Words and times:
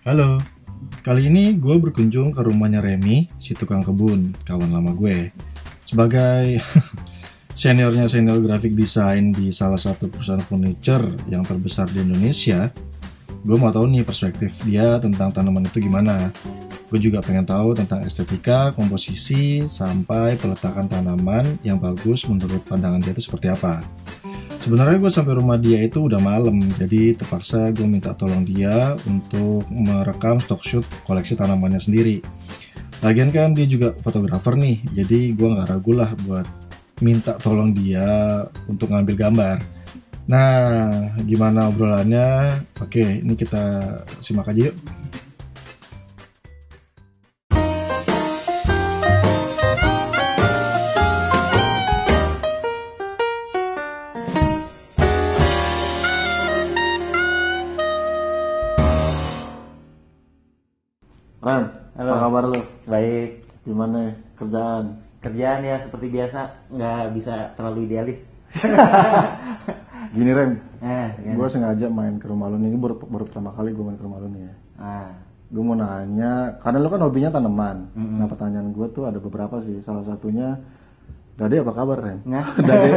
Halo, 0.00 0.40
kali 1.04 1.28
ini 1.28 1.60
gue 1.60 1.76
berkunjung 1.76 2.32
ke 2.32 2.40
rumahnya 2.40 2.80
Remy, 2.80 3.28
si 3.36 3.52
tukang 3.52 3.84
kebun, 3.84 4.32
kawan 4.48 4.72
lama 4.72 4.96
gue. 4.96 5.28
Sebagai 5.84 6.56
seniornya 7.60 8.08
senior 8.08 8.40
graphic 8.40 8.72
design 8.72 9.28
di 9.28 9.52
salah 9.52 9.76
satu 9.76 10.08
perusahaan 10.08 10.40
furniture 10.40 11.04
yang 11.28 11.44
terbesar 11.44 11.84
di 11.92 12.00
Indonesia, 12.00 12.72
gue 13.44 13.56
mau 13.60 13.68
tahu 13.68 13.92
nih 13.92 14.00
perspektif 14.00 14.56
dia 14.64 14.96
tentang 15.04 15.36
tanaman 15.36 15.68
itu 15.68 15.84
gimana. 15.84 16.32
Gue 16.88 16.96
juga 16.96 17.20
pengen 17.20 17.44
tahu 17.44 17.76
tentang 17.76 18.00
estetika, 18.00 18.72
komposisi, 18.72 19.68
sampai 19.68 20.40
peletakan 20.40 20.88
tanaman 20.88 21.60
yang 21.60 21.76
bagus 21.76 22.24
menurut 22.24 22.64
pandangan 22.64 23.04
dia 23.04 23.12
itu 23.12 23.28
seperti 23.28 23.52
apa. 23.52 23.84
Sebenarnya 24.60 25.00
gue 25.00 25.08
sampai 25.08 25.34
rumah 25.40 25.56
dia 25.56 25.80
itu 25.80 26.04
udah 26.04 26.20
malam, 26.20 26.60
jadi 26.76 27.16
terpaksa 27.16 27.72
gue 27.72 27.88
minta 27.88 28.12
tolong 28.12 28.44
dia 28.44 28.92
untuk 29.08 29.64
merekam 29.72 30.36
stock 30.36 30.60
shoot 30.60 30.84
koleksi 31.08 31.32
tanamannya 31.32 31.80
sendiri. 31.80 32.20
Lagian 33.00 33.32
kan 33.32 33.56
dia 33.56 33.64
juga 33.64 33.96
fotografer 34.04 34.60
nih, 34.60 34.84
jadi 34.92 35.32
gue 35.32 35.48
nggak 35.48 35.68
ragu 35.74 35.96
lah 35.96 36.12
buat 36.28 36.44
minta 37.00 37.40
tolong 37.40 37.72
dia 37.72 38.44
untuk 38.68 38.92
ngambil 38.92 39.16
gambar. 39.16 39.56
Nah, 40.28 41.16
gimana 41.24 41.72
obrolannya? 41.72 42.60
Oke, 42.84 43.24
ini 43.24 43.34
kita 43.34 43.80
simak 44.20 44.52
aja 44.52 44.70
yuk. 44.70 44.76
Ran, 61.50 61.64
Halo. 61.98 62.10
apa 62.14 62.18
kabar 62.22 62.44
lu? 62.46 62.60
Baik, 62.86 63.30
Gimana 63.66 63.96
ya? 64.00 64.12
kerjaan? 64.38 64.84
kerjaan 65.20 65.60
ya 65.60 65.76
seperti 65.76 66.06
biasa 66.08 66.40
nggak 66.70 67.10
bisa 67.12 67.34
terlalu 67.52 67.84
idealis. 67.84 68.22
Gini 70.14 70.30
Rem, 70.30 70.62
Nah, 70.80 71.10
gue 71.12 71.46
sengaja 71.50 71.86
main 71.86 72.16
ke 72.16 72.24
rumah 72.24 72.48
lu 72.48 72.56
nih, 72.56 72.70
ini 72.70 72.78
baru, 72.78 73.02
baru 73.02 73.26
pertama 73.26 73.50
kali 73.52 73.70
gue 73.70 73.82
main 73.82 73.98
ke 73.98 74.04
rumah 74.06 74.16
lu 74.16 74.30
nih 74.30 74.42
ya. 74.42 74.54
ah, 74.78 75.10
Gue 75.50 75.60
mau 75.60 75.74
nanya, 75.74 76.54
karena 76.62 76.78
lu 76.78 76.88
kan 76.88 77.02
hobinya 77.02 77.30
tanaman. 77.30 77.76
Nah 77.92 78.26
pertanyaan 78.26 78.70
gue 78.70 78.86
tuh 78.88 79.04
ada 79.04 79.18
beberapa 79.18 79.58
sih, 79.60 79.82
salah 79.82 80.06
satunya, 80.06 80.54
Dade 81.34 81.58
apa 81.58 81.72
kabar 81.74 81.98
Rem? 81.98 82.18
nah, 82.24 82.46
Dade, 82.68 82.94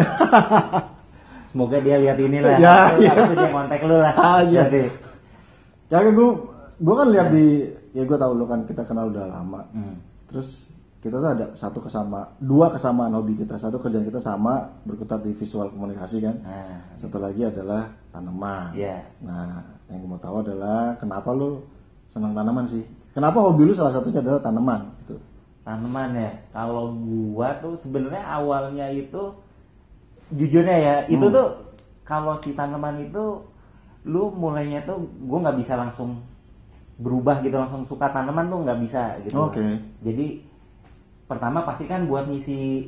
semoga 1.49 1.77
dia 1.81 1.97
lihat 1.97 2.17
ini 2.21 2.37
lah. 2.37 2.55
Ya, 2.55 2.77
iya. 3.01 3.09
Harus 3.17 3.33
dia 3.33 3.49
kontak 3.49 3.81
lu 3.81 3.97
lah. 3.97 4.13
Ah, 4.13 4.39
iya. 4.45 4.69
Jadi, 4.69 4.83
ya 5.89 5.97
gue, 6.07 6.29
gue 6.79 6.95
kan 6.95 7.07
lihat 7.11 7.27
di, 7.29 7.45
ya 7.93 8.03
gue 8.03 8.17
tahu 8.17 8.31
lu 8.33 8.45
kan 8.45 8.65
kita 8.65 8.83
kenal 8.83 9.07
udah 9.07 9.25
lama. 9.25 9.61
hmm, 9.69 9.95
Terus 10.27 10.65
kita 10.99 11.19
tuh 11.19 11.29
ada 11.29 11.45
satu 11.53 11.79
kesama, 11.79 12.25
dua 12.39 12.71
kesamaan 12.71 13.11
hobi 13.11 13.35
kita. 13.35 13.55
Satu 13.55 13.75
kerjaan 13.75 14.03
kita 14.03 14.17
sama, 14.17 14.71
berkutat 14.83 15.19
di 15.19 15.31
visual 15.31 15.67
komunikasi 15.69 16.17
kan. 16.19 16.35
nah, 16.39 16.79
Satu 16.95 17.19
lagi 17.19 17.43
adalah 17.43 17.91
tanaman. 18.09 18.71
ya, 18.73 19.03
Nah, 19.19 19.59
yang 19.87 19.99
gue 19.99 20.09
mau 20.09 20.17
tahu 20.17 20.41
adalah 20.41 20.95
kenapa 20.95 21.29
lu 21.31 21.59
senang 22.07 22.31
tanaman 22.31 22.63
sih? 22.63 22.81
Kenapa 23.11 23.37
hobi 23.37 23.67
lu 23.67 23.73
salah 23.73 23.93
satunya 23.93 24.19
adalah 24.19 24.41
tanaman? 24.41 24.81
Gitu. 25.03 25.15
tanaman 25.61 26.11
ya. 26.11 26.31
Kalau 26.51 26.91
gua 26.91 27.55
tuh 27.59 27.77
sebenarnya 27.77 28.19
awalnya 28.25 28.83
itu, 28.89 29.31
jujurnya 30.33 30.77
ya, 30.77 30.95
itu 31.05 31.21
Hmm. 31.21 31.31
tuh 31.31 31.47
kalau 32.03 32.35
si 32.39 32.51
tanaman 32.51 32.99
itu, 32.99 33.39
lu 34.03 34.27
mulainya 34.29 34.83
tuh 34.83 34.99
gua 35.23 35.39
nggak 35.41 35.59
bisa 35.59 35.75
langsung 35.75 36.19
berubah 37.03 37.43
gitu 37.43 37.59
langsung 37.59 37.83
suka 37.83 38.07
tanaman 38.09 38.47
tuh 38.47 38.63
nggak 38.63 38.79
bisa 38.79 39.19
gitu. 39.21 39.35
Oke. 39.35 39.59
Jadi 39.99 40.47
pertama 41.27 41.67
pasti 41.67 41.83
kan 41.85 42.07
buat 42.07 42.27
ngisi 42.31 42.87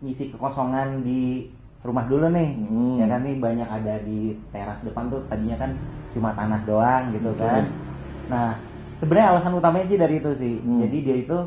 ngisi 0.00 0.30
kekosongan 0.30 1.02
di 1.02 1.50
rumah 1.82 2.04
dulu 2.10 2.26
nih 2.30 2.50
Hmm. 2.52 2.98
ya 2.98 3.06
kan 3.06 3.22
nih 3.22 3.38
banyak 3.38 3.68
ada 3.68 3.94
di 4.02 4.34
teras 4.50 4.82
depan 4.82 5.06
tuh 5.06 5.22
tadinya 5.30 5.54
kan 5.56 5.70
cuma 6.10 6.34
tanah 6.34 6.60
doang 6.66 7.14
gitu 7.14 7.30
Oke. 7.30 7.40
kan 7.40 7.62
nah 8.26 8.58
sebenarnya 8.98 9.38
alasan 9.38 9.54
utamanya 9.54 9.86
sih 9.86 9.94
dari 9.94 10.18
itu 10.18 10.30
sih 10.34 10.54
Hmm. 10.58 10.82
jadi 10.82 10.96
dia 10.98 11.16
itu 11.22 11.38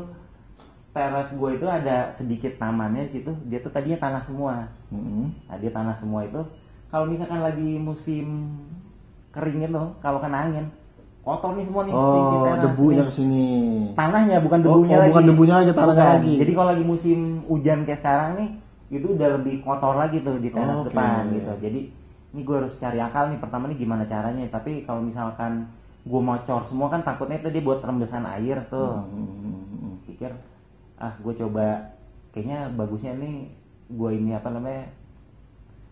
teras 0.90 1.28
gue 1.30 1.50
itu 1.54 1.66
ada 1.68 2.10
sedikit 2.16 2.56
tamannya 2.56 3.04
di 3.06 3.12
situ 3.20 3.30
dia 3.46 3.60
tuh 3.60 3.70
tadinya 3.70 4.00
tanah 4.00 4.22
semua 4.26 4.66
Mm-mm. 4.90 5.28
nah 5.46 5.56
dia 5.60 5.70
tanah 5.70 5.94
semua 6.00 6.24
itu 6.24 6.40
kalau 6.88 7.06
misalkan 7.06 7.44
lagi 7.44 7.78
musim 7.78 8.56
kering 9.30 9.62
itu 9.62 9.84
kalau 10.02 10.18
kena 10.18 10.50
angin 10.50 10.66
kotor 11.20 11.52
nih 11.52 11.64
semua 11.64 11.82
nih 11.84 11.92
Oh, 11.92 12.42
teras 12.42 12.64
debunya 12.64 12.96
nih 12.96 13.06
ke 13.06 13.14
sini. 13.14 13.46
tanahnya 13.92 14.36
bukan 14.40 14.58
Oh, 14.60 14.64
debunya 14.66 14.96
oh, 14.96 15.00
lagi 15.00 15.10
bukan 15.12 15.24
debunya 15.28 15.54
lagi, 15.54 15.70
tanahnya 15.70 15.92
Bukan. 16.00 16.14
lagi. 16.16 16.34
jadi 16.38 16.52
kalau 16.52 16.68
lagi 16.68 16.84
musim 16.84 17.18
hujan 17.44 17.78
kayak 17.82 18.00
sekarang 18.00 18.30
nih 18.34 18.48
itu 18.90 19.06
udah 19.06 19.28
lebih 19.36 19.54
kotor 19.60 19.94
lagi 19.94 20.18
tuh 20.20 20.36
di 20.36 20.48
teras 20.48 20.74
Oh, 20.74 20.82
oke. 20.82 20.90
depan 20.90 21.22
gitu 21.30 21.52
jadi 21.60 21.80
ini 22.30 22.40
gue 22.40 22.56
harus 22.56 22.74
cari 22.74 22.98
akal 22.98 23.28
nih 23.28 23.38
pertama 23.38 23.64
nih 23.66 23.76
gimana 23.76 24.04
caranya 24.04 24.46
tapi 24.48 24.82
kalau 24.82 25.00
misalkan 25.00 25.68
gue 26.00 26.20
mau 26.20 26.40
cor 26.40 26.64
semua 26.64 26.88
kan 26.88 27.00
takutnya 27.00 27.36
itu 27.36 27.50
dia 27.50 27.60
buat 27.60 27.80
rembesan 27.80 28.24
air 28.24 28.64
tuh 28.66 29.04
Mm-mm. 29.04 30.00
pikir 30.02 30.32
ah 30.96 31.12
gue 31.14 31.34
coba 31.36 31.92
kayaknya 32.30 32.70
bagusnya 32.70 33.12
nih 33.14 33.50
gue 33.90 34.10
ini 34.10 34.32
apa 34.32 34.48
namanya 34.48 34.88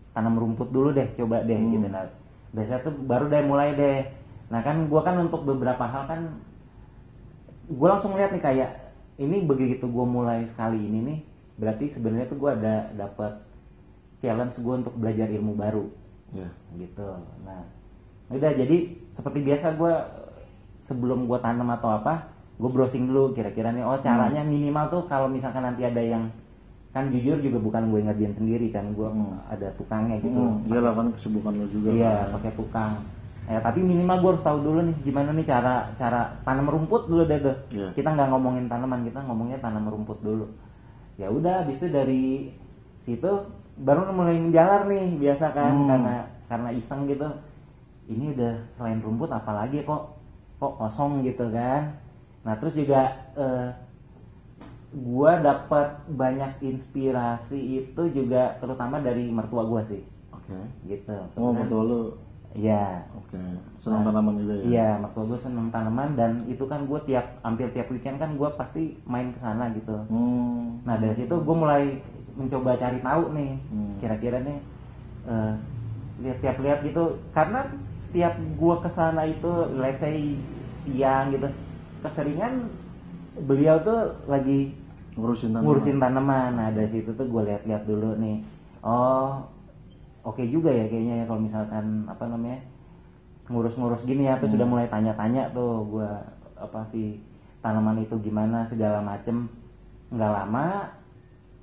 tanam 0.09 0.35
rumput 0.35 0.69
dulu 0.69 0.89
deh 0.89 1.05
coba 1.13 1.41
deh 1.41 1.53
Hmm. 1.55 1.71
gitu 1.71 1.87
nah 1.87 2.05
biasanya 2.49 2.81
tuh 2.81 2.93
baru 2.97 3.25
deh 3.27 3.43
mulai 3.43 3.69
deh 3.73 3.97
nah 4.49 4.59
kan 4.59 4.81
gue 4.83 5.01
kan 5.01 5.15
untuk 5.19 5.41
beberapa 5.43 5.81
hal 5.83 6.03
kan 6.05 6.21
gue 7.65 7.87
langsung 7.87 8.13
lihat 8.13 8.29
nih 8.29 8.41
kayak 8.41 8.71
ini 9.17 9.41
begitu 9.41 9.85
gue 9.85 10.05
mulai 10.07 10.41
sekali 10.43 10.79
ini 10.79 10.99
nih 11.03 11.19
berarti 11.55 11.85
sebenarnya 11.87 12.25
tuh 12.25 12.37
gue 12.37 12.51
ada 12.51 12.75
dapat 12.91 13.45
challenge 14.17 14.57
gue 14.57 14.75
untuk 14.75 14.95
belajar 14.95 15.27
ilmu 15.27 15.53
baru 15.53 15.85
Ya. 16.29 16.45
gitu 16.75 17.01
nah 17.41 17.65
udah 18.29 18.51
jadi 18.53 18.77
seperti 19.11 19.41
biasa 19.43 19.73
gue 19.73 19.93
sebelum 20.83 21.25
gue 21.25 21.39
tanam 21.39 21.65
atau 21.71 21.89
apa 21.91 22.29
gue 22.55 22.67
browsing 22.67 23.05
dulu 23.05 23.33
kira-kira 23.33 23.69
nih 23.69 23.81
oh 23.81 23.97
caranya 23.97 24.41
minimal 24.43 24.85
tuh 24.89 25.01
kalau 25.05 25.25
misalkan 25.25 25.61
nanti 25.63 25.81
ada 25.81 25.97
yang 25.97 26.29
kan 26.89 27.05
jujur 27.07 27.37
juga 27.37 27.57
bukan 27.57 27.85
gue 27.87 28.01
ngerjain 28.03 28.33
sendiri 28.35 28.69
kan 28.69 28.85
gue 28.91 29.05
Hmm. 29.05 29.41
ada 29.47 29.73
tukangnya 29.73 30.17
gitu 30.17 30.29
Mm, 30.29 30.65
iyalah 30.65 30.93
kan 30.95 31.07
kesibukan 31.11 31.53
lu 31.55 31.65
juga. 31.67 31.89
iya 31.91 32.13
kan. 32.23 32.33
pakai 32.35 32.51
tukang 32.53 32.93
ya 33.49 33.57
tapi 33.59 33.81
minimal 33.81 34.21
gue 34.21 34.29
harus 34.37 34.45
tahu 34.45 34.61
dulu 34.61 34.79
nih 34.85 34.95
gimana 35.01 35.33
nih 35.33 35.41
cara 35.43 35.89
cara 35.97 36.37
tanam 36.45 36.69
rumput 36.69 37.09
dulu 37.09 37.25
deh 37.25 37.41
tuh 37.41 37.57
Iya. 37.73 37.89
kita 37.97 38.13
nggak 38.13 38.29
ngomongin 38.29 38.69
tanaman 38.69 39.01
kita 39.01 39.25
ngomongnya 39.25 39.57
tanam 39.57 39.89
rumput 39.89 40.21
dulu 40.21 40.45
ya 41.17 41.27
udah 41.27 41.65
habis 41.65 41.81
itu 41.81 41.89
dari 41.89 42.53
situ 43.01 43.31
baru 43.81 44.05
mulai 44.13 44.37
menjalar 44.37 44.85
nih 44.85 45.17
biasa 45.17 45.49
kan 45.49 45.73
Hmm. 45.73 45.89
karena 45.89 46.15
karena 46.45 46.69
iseng 46.71 47.09
gitu 47.09 47.25
ini 48.05 48.37
udah 48.37 48.53
selain 48.69 49.01
rumput 49.01 49.29
apalagi 49.29 49.81
kok 49.81 50.13
kok 50.61 50.73
kosong 50.77 51.25
gitu 51.25 51.49
kan 51.49 51.97
nah 52.45 52.53
terus 52.53 52.77
juga 52.77 53.17
eh, 53.33 53.73
gua 54.91 55.37
dapat 55.37 56.05
banyak 56.07 56.61
inspirasi 56.61 57.57
itu 57.81 58.01
juga 58.09 58.57
terutama 58.57 58.97
dari 58.97 59.25
mertua 59.29 59.65
gua 59.65 59.81
sih 59.81 60.01
Oke. 60.29 60.53
gitu 60.85 61.13
Oh, 61.33 61.49
betul 61.49 61.81
lu. 61.83 62.01
Iya. 62.53 63.05
Oke. 63.13 63.37
Senang 63.79 64.01
tanaman 64.03 64.33
juga 64.41 64.53
ya. 64.57 64.63
Iya, 64.65 64.89
mertua 64.97 65.23
gue 65.25 65.39
seneng 65.39 65.69
tanaman 65.69 66.17
dan 66.17 66.31
itu 66.49 66.65
kan 66.65 66.83
gue 66.83 66.99
tiap 67.05 67.37
hampir 67.41 67.69
tiap 67.71 67.87
weekend 67.89 68.17
kan 68.17 68.33
gue 68.33 68.49
pasti 68.57 68.97
main 69.05 69.29
ke 69.29 69.39
sana 69.39 69.69
gitu. 69.71 69.93
Hmm. 70.09 70.81
Nah 70.81 70.97
dari 70.97 71.13
situ 71.13 71.31
gue 71.31 71.55
mulai 71.55 72.01
mencoba 72.33 72.73
cari 72.75 72.99
tahu 72.99 73.23
nih, 73.35 73.51
Hmm. 73.69 73.93
kira-kira 74.01 74.37
nih 74.41 74.59
eh, 75.29 75.53
lihat 76.19 76.37
tiap 76.41 76.57
lihat 76.59 76.79
gitu. 76.81 77.21
Karena 77.31 77.69
setiap 77.93 78.33
gue 78.35 78.75
ke 78.81 78.89
sana 78.89 79.21
itu, 79.23 79.51
let's 79.77 80.01
say 80.01 80.33
siang 80.73 81.29
gitu, 81.29 81.47
keseringan 82.01 82.65
beliau 83.39 83.77
tuh 83.79 84.15
lagi 84.25 84.73
Ngurusin 85.15 85.51
tanaman. 85.51 85.63
ngurusin 85.67 85.97
tanaman. 85.99 86.49
Nah 86.55 86.67
dari 86.71 86.89
situ 86.89 87.11
tuh 87.13 87.27
gue 87.27 87.41
lihat-lihat 87.45 87.83
dulu 87.85 88.15
nih. 88.17 88.41
Oh, 88.79 89.43
oke 90.23 90.43
juga 90.45 90.69
ya 90.69 90.85
kayaknya 90.87 91.23
ya 91.23 91.25
kalau 91.25 91.41
misalkan 91.41 92.05
apa 92.05 92.23
namanya 92.27 92.59
ngurus-ngurus 93.49 94.05
gini 94.05 94.29
ya. 94.29 94.37
Terus 94.37 94.53
sudah 94.53 94.67
mulai 94.67 94.85
tanya-tanya 94.87 95.49
tuh 95.51 95.85
gue 95.89 96.09
apa 96.55 96.85
sih 96.87 97.17
tanaman 97.59 98.03
itu 98.03 98.15
gimana 98.21 98.63
segala 98.63 99.01
macem. 99.01 99.49
Nggak 100.09 100.31
lama, 100.31 100.89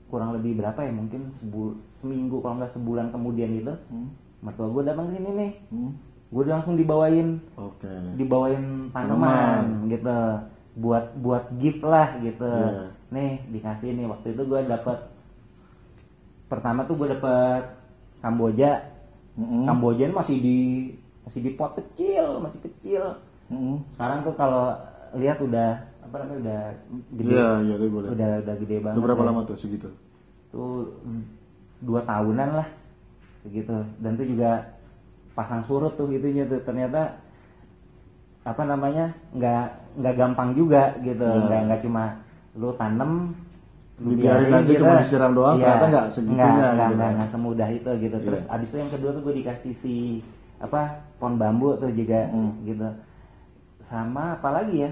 kurang 0.06 0.34
lebih 0.34 0.58
berapa 0.58 0.78
ya 0.82 0.92
mungkin 0.94 1.30
sebul 1.34 1.78
seminggu 1.94 2.38
kalau 2.38 2.58
nggak 2.58 2.74
sebulan 2.74 3.10
kemudian 3.10 3.50
itu 3.54 3.74
Hmm. 3.90 4.10
mertua 4.42 4.70
gue 4.70 4.82
datang 4.82 5.10
ke 5.10 5.18
sini 5.18 5.30
nih. 5.34 5.52
Hmm. 5.70 5.92
Gue 6.26 6.42
langsung 6.42 6.74
dibawain 6.74 7.38
Oke. 7.54 7.90
dibawain 8.18 8.90
tanaman 8.90 9.86
gitu 9.86 10.18
buat 10.76 11.14
buat 11.22 11.48
gift 11.56 11.80
lah 11.80 12.18
gitu 12.20 12.44
Iya. 12.44 12.90
nih 13.08 13.32
dikasih 13.48 13.94
nih 13.96 14.06
waktu 14.10 14.34
itu 14.36 14.42
gue 14.44 14.60
dapet 14.66 14.98
pertama 16.46 16.84
tuh 16.84 16.94
gue 16.94 17.08
dapet 17.10 17.64
Kamboja 18.18 18.70
Mm-mm. 19.36 19.64
Kamboja 19.64 20.02
ini 20.04 20.14
masih 20.14 20.36
di 20.38 20.58
masih 21.22 21.40
di 21.40 21.50
pot 21.52 21.74
kecil 21.74 22.38
masih 22.38 22.60
kecil 22.62 23.02
Mm-mm. 23.48 23.82
sekarang 23.92 24.22
tuh 24.22 24.34
kalau 24.34 24.74
lihat 25.14 25.38
udah 25.38 25.70
apa 26.02 26.14
namanya 26.18 26.38
udah 26.40 26.60
gede 27.14 27.30
Iya, 27.30 27.48
iya, 27.62 27.74
boleh. 27.86 28.08
udah 28.10 28.30
udah 28.42 28.54
gede 28.56 28.76
banget 28.78 28.96
Udah 28.96 29.04
berapa 29.04 29.22
ya. 29.22 29.28
lama 29.28 29.40
tuh 29.42 29.56
segitu? 29.56 29.88
tuh 30.48 30.88
dua 31.78 32.00
tahunan 32.00 32.50
lah 32.54 32.68
segitu 33.42 33.74
dan 34.00 34.14
tuh 34.14 34.24
juga 34.24 34.72
pasang 35.34 35.60
surut 35.62 35.92
tuh 35.92 36.08
itunya 36.08 36.46
tuh 36.46 36.62
ternyata 36.62 37.20
apa 38.42 38.62
namanya 38.62 39.12
nggak 39.34 39.64
nggak 40.00 40.14
gampang 40.16 40.54
juga 40.54 40.96
gitu 41.02 41.22
Ya. 41.22 41.36
nggak 41.44 41.60
nggak 41.66 41.80
cuma 41.82 42.04
lu 42.54 42.72
tanem 42.72 43.12
lu 43.34 43.45
Dibiarin 43.96 44.20
biarin 44.20 44.52
aja 44.52 44.68
gitu. 44.68 44.80
cuma 44.84 44.94
disiram 45.00 45.32
doang, 45.32 45.56
Iya, 45.56 45.64
ternyata 45.64 45.86
nggak 45.88 46.06
segitunya 46.12 46.44
nggak, 46.44 46.68
gitu 46.68 46.94
nggak, 46.94 47.12
kan. 47.16 47.26
semudah 47.26 47.68
itu 47.70 47.90
gitu 47.96 48.16
terus 48.20 48.40
Iya. 48.42 48.52
abis 48.52 48.68
itu 48.68 48.76
yang 48.76 48.92
kedua 48.92 49.10
tuh 49.10 49.22
gue 49.24 49.34
dikasih 49.40 49.72
si 49.72 49.94
apa 50.56 50.80
pohon 51.16 51.34
bambu 51.36 51.76
tuh 51.76 51.88
juga 51.90 52.28
Hmm. 52.28 52.52
gitu 52.62 52.88
sama 53.78 54.36
apalagi 54.36 54.84
ya 54.84 54.90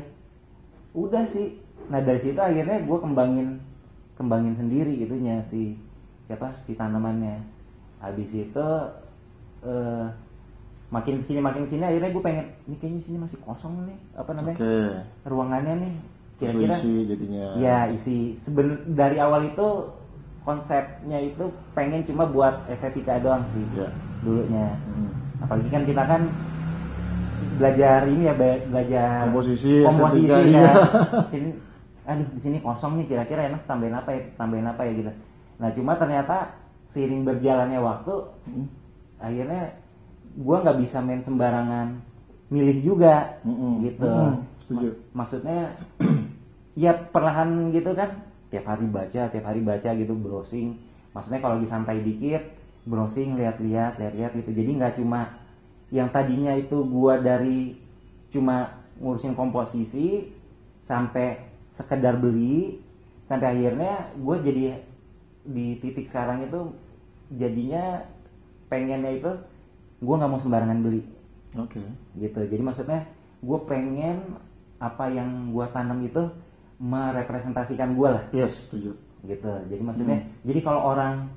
udah 0.93 1.25
sih 1.27 1.57
nah 1.85 2.01
dari 2.01 2.17
situ 2.17 2.37
akhirnya 2.37 2.81
gue 2.81 2.99
kembangin 2.99 3.61
kembangin 4.15 4.55
sendiri 4.55 4.97
gitunya 4.97 5.41
si 5.41 5.77
siapa 6.25 6.57
si 6.59 6.73
tanamannya 6.73 7.45
habis 7.99 8.31
itu 8.31 8.67
eh, 9.61 10.07
makin 10.89 11.19
ke 11.19 11.25
sini 11.25 11.41
makin 11.41 11.65
ke 11.65 11.71
sini 11.71 11.85
akhirnya 11.85 12.09
gue 12.09 12.23
pengen 12.23 12.47
ini 12.65 12.77
kayaknya 12.79 13.01
sini 13.03 13.17
masih 13.19 13.37
kosong 13.43 13.85
nih 13.85 13.99
apa 14.15 14.31
namanya 14.33 14.57
Oke. 14.57 14.77
ruangannya 15.27 15.75
nih 15.77 15.95
kira-kira 16.37 16.75
isi 16.75 16.93
jadinya. 17.07 17.47
ya 17.57 17.79
isi 17.89 18.17
seben 18.39 18.67
dari 18.91 19.17
awal 19.17 19.47
itu 19.47 19.69
konsepnya 20.43 21.19
itu 21.19 21.45
pengen 21.73 22.03
cuma 22.03 22.27
buat 22.27 22.67
estetika 22.67 23.17
doang 23.17 23.47
sih 23.49 23.65
Ya. 23.73 23.89
dulunya 24.21 24.77
Hmm. 24.85 25.11
apalagi 25.41 25.69
kan 25.69 25.83
kita 25.83 26.03
kan 26.03 26.23
belajar 27.55 28.05
ini 28.05 28.23
ya 28.25 28.35
be- 28.35 28.67
belajar 28.67 29.25
Komposisi, 29.25 29.83
komposisi 29.83 30.27
estetika, 30.27 30.35
kan 30.35 30.45
iya. 30.45 30.73
sini 31.33 31.51
aduh 32.05 32.29
di 32.29 32.41
sini 32.43 32.59
kosong 32.61 32.93
nih 32.99 33.07
kira-kira 33.07 33.49
enak 33.49 33.63
tambahin 33.65 33.95
apa 33.95 34.11
ya 34.11 34.21
tambahin 34.35 34.67
apa 34.67 34.83
ya 34.83 34.93
gitu 34.93 35.13
nah 35.57 35.71
cuma 35.71 35.93
ternyata 35.95 36.37
seiring 36.91 37.23
berjalannya 37.23 37.81
waktu 37.81 38.15
Hmm. 38.45 38.67
akhirnya 39.17 39.63
gua 40.37 40.57
nggak 40.61 40.79
bisa 40.79 40.99
main 40.99 41.23
sembarangan 41.23 42.03
milih 42.53 42.79
juga 42.85 43.41
Mm-mm. 43.45 43.85
gitu. 43.85 44.05
Mm-mm, 44.05 44.33
setuju. 44.61 44.89
Ma- 44.93 45.25
maksudnya 45.25 45.75
ya 46.83 46.93
perlahan 47.13 47.71
gitu 47.73 47.95
kan 47.97 48.25
tiap 48.53 48.65
hari 48.71 48.87
baca 48.87 49.31
tiap 49.31 49.45
hari 49.45 49.61
baca 49.65 49.91
gitu 49.95 50.15
browsing. 50.15 50.79
Maksudnya 51.15 51.41
kalau 51.43 51.59
lagi 51.59 51.69
santai 51.71 52.03
dikit 52.03 52.43
browsing 52.85 53.39
lihat-lihat 53.39 53.97
lihat-lihat 54.01 54.33
gitu. 54.39 54.51
Jadi 54.53 54.71
nggak 54.79 54.95
cuma 55.01 55.41
yang 55.93 56.11
tadinya 56.11 56.53
itu 56.57 56.83
gua 56.87 57.21
dari 57.21 57.79
cuma 58.33 58.83
ngurusin 58.99 59.35
komposisi 59.39 60.31
sampai 60.83 61.43
sekedar 61.75 62.19
beli 62.19 62.79
sampai 63.27 63.57
akhirnya 63.57 64.13
gue 64.21 64.37
jadi 64.45 64.63
di 65.45 65.81
titik 65.81 66.07
sekarang 66.07 66.47
itu 66.47 66.61
jadinya 67.35 68.05
pengennya 68.69 69.17
itu 69.17 69.33
gue 70.05 70.15
nggak 70.15 70.31
mau 70.31 70.41
sembarangan 70.41 70.81
beli 70.85 71.03
Oke. 71.55 71.79
gitu 72.15 72.41
jadi 72.41 72.61
maksudnya 72.61 73.01
gue 73.41 73.59
pengen 73.65 74.39
apa 74.77 75.07
yang 75.07 75.51
gue 75.51 75.67
tanam 75.71 76.03
itu 76.03 76.23
merepresentasikan 76.79 77.95
gue 77.95 78.09
lah 78.11 78.25
Yes, 78.31 78.67
setuju. 78.67 78.95
gitu 79.23 79.51
jadi 79.67 79.81
maksudnya 79.81 80.19
jadi 80.43 80.61
kalau 80.61 80.83
orang 80.87 81.31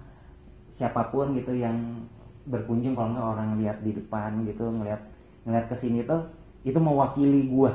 siapa 0.69 1.07
pun 1.07 1.33
gitu 1.33 1.53
yang 1.53 2.03
berkunjung 2.45 2.93
kalau 2.93 3.09
nggak 3.11 3.27
orang 3.29 3.49
lihat 3.57 3.77
di 3.79 3.91
depan 3.91 4.43
gitu 4.43 4.65
ngeliat 4.65 5.01
ngeliat 5.43 5.65
ke 5.65 5.75
sini 5.75 6.03
tuh 6.03 6.25
itu 6.61 6.77
mewakili 6.77 7.47
gue 7.47 7.71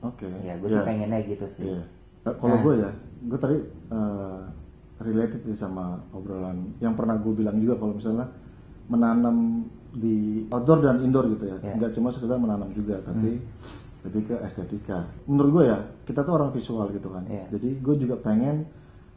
Oke. 0.00 0.28
ya 0.40 0.54
gue 0.56 0.68
sih 0.68 0.82
pengennya 0.82 1.20
gitu 1.22 1.46
sih 1.46 1.64
Iya. 1.68 1.82
Eh, 2.22 2.34
Kalau 2.36 2.54
Nah. 2.54 2.62
gue 2.62 2.74
ya, 2.78 2.90
gue 3.24 3.38
tadi 3.38 3.56
eh, 3.90 4.40
related 4.98 5.42
sih 5.42 5.56
sama 5.56 5.98
obrolan 6.10 6.70
yang 6.78 6.94
pernah 6.94 7.16
gue 7.16 7.32
bilang 7.32 7.58
juga 7.58 7.74
kalau 7.76 7.96
misalnya 7.96 8.30
menanam 8.86 9.66
di 9.92 10.48
outdoor 10.48 10.78
dan 10.80 10.96
indoor 11.00 11.28
gitu 11.28 11.44
ya, 11.46 11.56
Ya. 11.60 11.72
Hmm. 11.72 11.78
nggak 11.78 11.92
cuma 11.92 12.08
sekedar 12.08 12.36
menanam 12.36 12.72
juga, 12.72 12.98
tapi 13.04 13.38
lebih 14.02 14.22
ke 14.26 14.34
estetika. 14.42 15.06
Menurut 15.28 15.50
gue 15.52 15.64
ya, 15.68 15.78
kita 16.02 16.24
tuh 16.24 16.34
orang 16.34 16.50
visual 16.50 16.88
gitu 16.90 17.06
kan. 17.06 17.22
Ya. 17.28 17.46
Jadi 17.52 17.78
gue 17.78 17.94
juga 18.00 18.16
pengen 18.18 18.66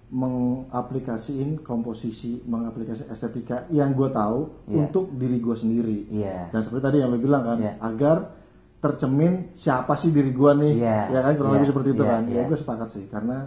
mengaplikasiin 0.05 1.65
komposisi, 1.65 2.43
mengaplikasi 2.45 3.09
estetika 3.09 3.65
yang 3.69 3.91
gue 3.91 4.09
tahu 4.09 4.69
Ya. 4.69 4.85
untuk 4.85 5.09
diri 5.15 5.41
gue 5.41 5.55
sendiri. 5.57 5.97
Iya. 6.11 6.53
Dan 6.53 6.61
seperti 6.61 6.81
tadi 6.83 6.97
yang 7.01 7.09
lo 7.09 7.17
bilang 7.17 7.43
kan, 7.43 7.57
Ya. 7.57 7.73
agar 7.81 8.17
tercemin 8.77 9.57
siapa 9.57 9.97
sih 9.97 10.13
diri 10.13 10.29
gua 10.29 10.53
nih, 10.53 10.77
Iya, 10.77 11.09
ya 11.09 11.19
kan 11.25 11.33
kurang 11.33 11.51
iya, 11.51 11.57
lebih 11.57 11.69
seperti 11.73 11.89
itu 11.97 12.03
iya, 12.05 12.11
kan. 12.13 12.21
Ya 12.29 12.33
iya. 12.37 12.43
gue 12.45 12.57
sepakat 12.57 12.89
sih, 12.93 13.05
karena 13.09 13.37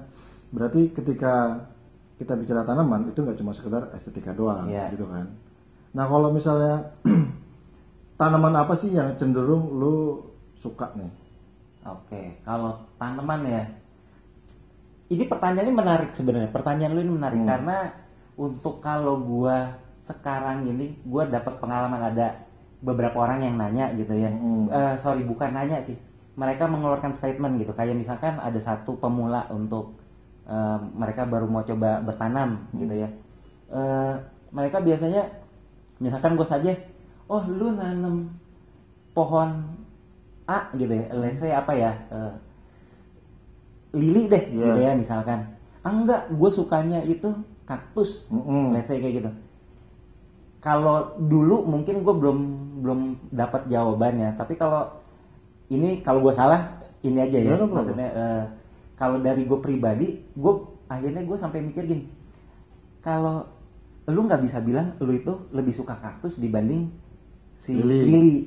berarti 0.51 0.81
ketika 0.91 1.35
kita 2.19 2.35
bicara 2.35 2.67
tanaman 2.67 3.07
itu 3.07 3.23
nggak 3.23 3.39
cuma 3.39 3.55
sekedar 3.55 3.87
estetika 3.95 4.35
doang, 4.35 4.67
Iya. 4.67 4.91
gitu 4.91 5.07
kan. 5.07 5.31
Nah 5.97 6.05
kalau 6.05 6.29
misalnya 6.33 6.93
tanaman 8.21 8.55
apa 8.59 8.75
sih 8.77 8.93
yang 8.93 9.15
cenderung 9.17 9.73
lu 9.79 10.21
suka 10.59 10.91
nih? 10.99 11.11
Oke, 11.87 12.37
kalau 12.45 12.77
tanaman 13.01 13.47
ya, 13.49 13.63
ini 15.09 15.25
pertanyaannya 15.25 15.73
menarik 15.73 16.11
sebenarnya. 16.13 16.51
Pertanyaan 16.53 16.93
lu 16.93 17.01
ini 17.01 17.13
menarik 17.17 17.41
Hmm. 17.41 17.49
karena 17.49 17.77
untuk 18.37 18.85
kalau 18.85 19.17
gua 19.23 19.79
sekarang 20.05 20.69
ini, 20.69 20.99
gua 21.07 21.25
dapat 21.25 21.57
pengalaman 21.63 22.13
ada 22.13 22.45
beberapa 22.85 23.25
orang 23.25 23.41
yang 23.43 23.57
nanya 23.57 23.91
gitu 23.97 24.13
ya. 24.13 24.29
Hmm. 24.29 24.69
Eh, 24.69 24.95
sorry, 25.01 25.25
bukan 25.25 25.55
nanya 25.55 25.81
sih. 25.81 25.97
Mereka 26.39 26.69
mengeluarkan 26.71 27.17
statement 27.17 27.59
gitu, 27.59 27.73
kayak 27.73 27.97
misalkan 27.97 28.37
ada 28.39 28.59
satu 28.61 29.01
pemula 29.01 29.49
untuk 29.49 29.97
eh, 30.45 30.79
mereka 30.93 31.25
baru 31.25 31.49
mau 31.49 31.65
coba 31.65 32.05
bertanam 32.05 32.69
gitu 32.77 32.95
ya. 32.95 33.09
Eh, 33.73 34.15
mereka 34.53 34.81
biasanya, 34.85 35.25
misalkan 35.99 36.35
gue 36.35 36.47
suggest, 36.47 36.83
oh 37.27 37.43
lu 37.45 37.75
nanam 37.75 38.31
pohon 39.13 39.67
A 40.49 40.73
gitu 40.73 40.89
ya, 40.91 41.07
let's 41.13 41.39
say 41.39 41.53
apa 41.53 41.73
ya, 41.75 41.93
eh, 42.09 42.33
lili 43.93 44.27
deh 44.27 44.45
Iya. 44.49 44.65
gitu 44.65 44.81
ya 44.81 44.93
misalkan. 44.95 45.45
Ah, 45.85 45.93
enggak, 45.93 46.29
gue 46.29 46.51
sukanya 46.51 47.01
itu 47.03 47.29
kaktus, 47.65 48.25
Mm-mm. 48.29 48.73
let's 48.73 48.89
say 48.89 48.97
kayak 48.97 49.21
gitu. 49.21 49.31
Kalau 50.59 51.15
dulu 51.21 51.63
mungkin 51.63 52.03
gue 52.03 52.15
belum 52.15 52.39
belum 52.83 53.01
dapat 53.31 53.69
jawabannya, 53.69 54.35
tapi 54.35 54.57
kalau 54.57 54.89
ini 55.69 56.01
kalau 56.01 56.25
gue 56.25 56.33
salah 56.33 56.81
ini 57.01 57.21
aja 57.21 57.39
ya, 57.39 57.45
Ya, 57.45 57.57
problem. 57.57 57.75
maksudnya 57.77 58.09
eh, 58.11 58.45
kalau 58.97 59.21
dari 59.21 59.45
gue 59.45 59.59
pribadi, 59.61 60.09
gue 60.33 60.55
akhirnya 60.89 61.23
gue 61.23 61.37
sampai 61.37 61.61
mikir 61.61 61.85
gini, 61.85 62.05
kalau 63.01 63.47
lu 64.09 64.25
nggak 64.25 64.41
bisa 64.41 64.59
bilang 64.65 64.97
lu 65.05 65.13
itu 65.13 65.33
lebih 65.53 65.77
suka 65.77 66.01
kaktus 66.01 66.41
dibanding 66.41 66.89
si 67.61 67.77
Lili. 67.77 68.09
lili. 68.09 68.39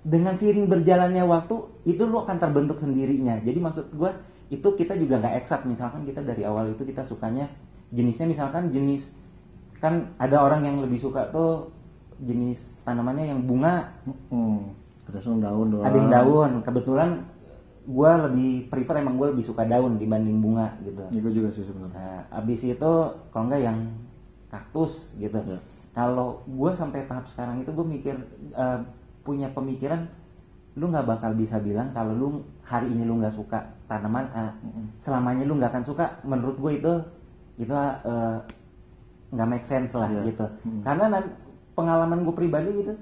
Dengan 0.00 0.32
seiring 0.34 0.66
berjalannya 0.66 1.22
waktu 1.28 1.54
itu 1.84 2.02
lu 2.08 2.24
akan 2.24 2.40
terbentuk 2.40 2.80
sendirinya. 2.80 3.38
Jadi 3.44 3.58
maksud 3.60 3.92
gue 3.94 4.10
itu 4.50 4.68
kita 4.74 4.96
juga 4.98 5.20
nggak 5.22 5.44
eksak. 5.44 5.68
Misalkan 5.68 6.02
kita 6.08 6.24
dari 6.24 6.42
awal 6.42 6.72
itu 6.72 6.82
kita 6.82 7.04
sukanya 7.04 7.46
jenisnya 7.94 8.26
misalkan 8.26 8.70
jenis 8.70 9.06
kan 9.82 10.14
ada 10.20 10.40
orang 10.40 10.62
yang 10.64 10.76
lebih 10.80 11.00
suka 11.00 11.26
tuh 11.32 11.70
jenis 12.20 12.60
tanamannya 12.84 13.32
yang 13.32 13.40
bunga 13.44 13.88
Hmm. 14.30 14.76
Ada 15.10 15.18
langsung 15.18 15.42
daun 15.42 15.68
doang. 15.74 15.86
ada 15.90 15.96
yang 15.96 16.10
daun 16.12 16.50
kebetulan 16.62 17.10
gue 17.82 18.12
lebih 18.30 18.50
prefer 18.70 19.02
emang 19.02 19.18
gue 19.18 19.34
lebih 19.34 19.42
suka 19.42 19.66
daun 19.66 19.98
dibanding 19.98 20.38
bunga 20.38 20.78
gitu 20.86 21.02
gue 21.10 21.32
juga 21.34 21.48
sih 21.50 21.66
sebenarnya. 21.66 21.98
Nah, 22.30 22.38
abis 22.38 22.60
itu 22.62 22.92
kalau 23.34 23.44
enggak 23.50 23.62
yang 23.66 23.78
kaktus 24.50 25.14
gitu. 25.16 25.38
Ya. 25.38 25.58
Kalau 25.94 26.42
gue 26.44 26.70
sampai 26.74 27.06
tahap 27.06 27.26
sekarang 27.26 27.62
itu 27.62 27.70
gue 27.70 27.86
mikir 27.86 28.14
eh, 28.52 28.78
punya 29.22 29.50
pemikiran, 29.50 30.06
lu 30.78 30.90
nggak 30.90 31.06
bakal 31.06 31.34
bisa 31.34 31.58
bilang 31.58 31.90
kalau 31.90 32.12
lu 32.14 32.28
hari 32.66 32.90
ini 32.90 33.02
lu 33.02 33.18
nggak 33.18 33.34
suka 33.34 33.74
tanaman 33.90 34.26
A, 34.30 34.54
selamanya 34.98 35.42
lu 35.46 35.58
nggak 35.58 35.70
akan 35.70 35.84
suka. 35.86 36.18
Menurut 36.22 36.56
gue 36.58 36.72
itu 36.78 36.92
itu 37.58 37.72
eh, 37.74 38.38
nggak 39.30 39.48
make 39.48 39.66
sense 39.66 39.94
lah 39.94 40.10
Ya. 40.10 40.26
gitu. 40.26 40.46
Mm. 40.66 40.82
Karena 40.82 41.04
nan- 41.06 41.34
pengalaman 41.78 42.26
gue 42.26 42.34
pribadi 42.34 42.70
gitu, 42.82 42.92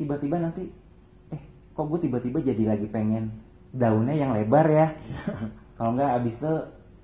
tiba-tiba 0.00 0.40
nanti, 0.40 0.72
eh 1.30 1.40
kok 1.76 1.86
gue 1.86 2.00
tiba-tiba 2.08 2.40
jadi 2.40 2.74
lagi 2.74 2.88
pengen 2.88 3.28
daunnya 3.76 4.16
yang 4.16 4.32
lebar 4.32 4.66
ya. 4.66 4.86
Kalau 5.76 5.92
nggak 5.92 6.10
abis 6.20 6.40
itu 6.40 6.52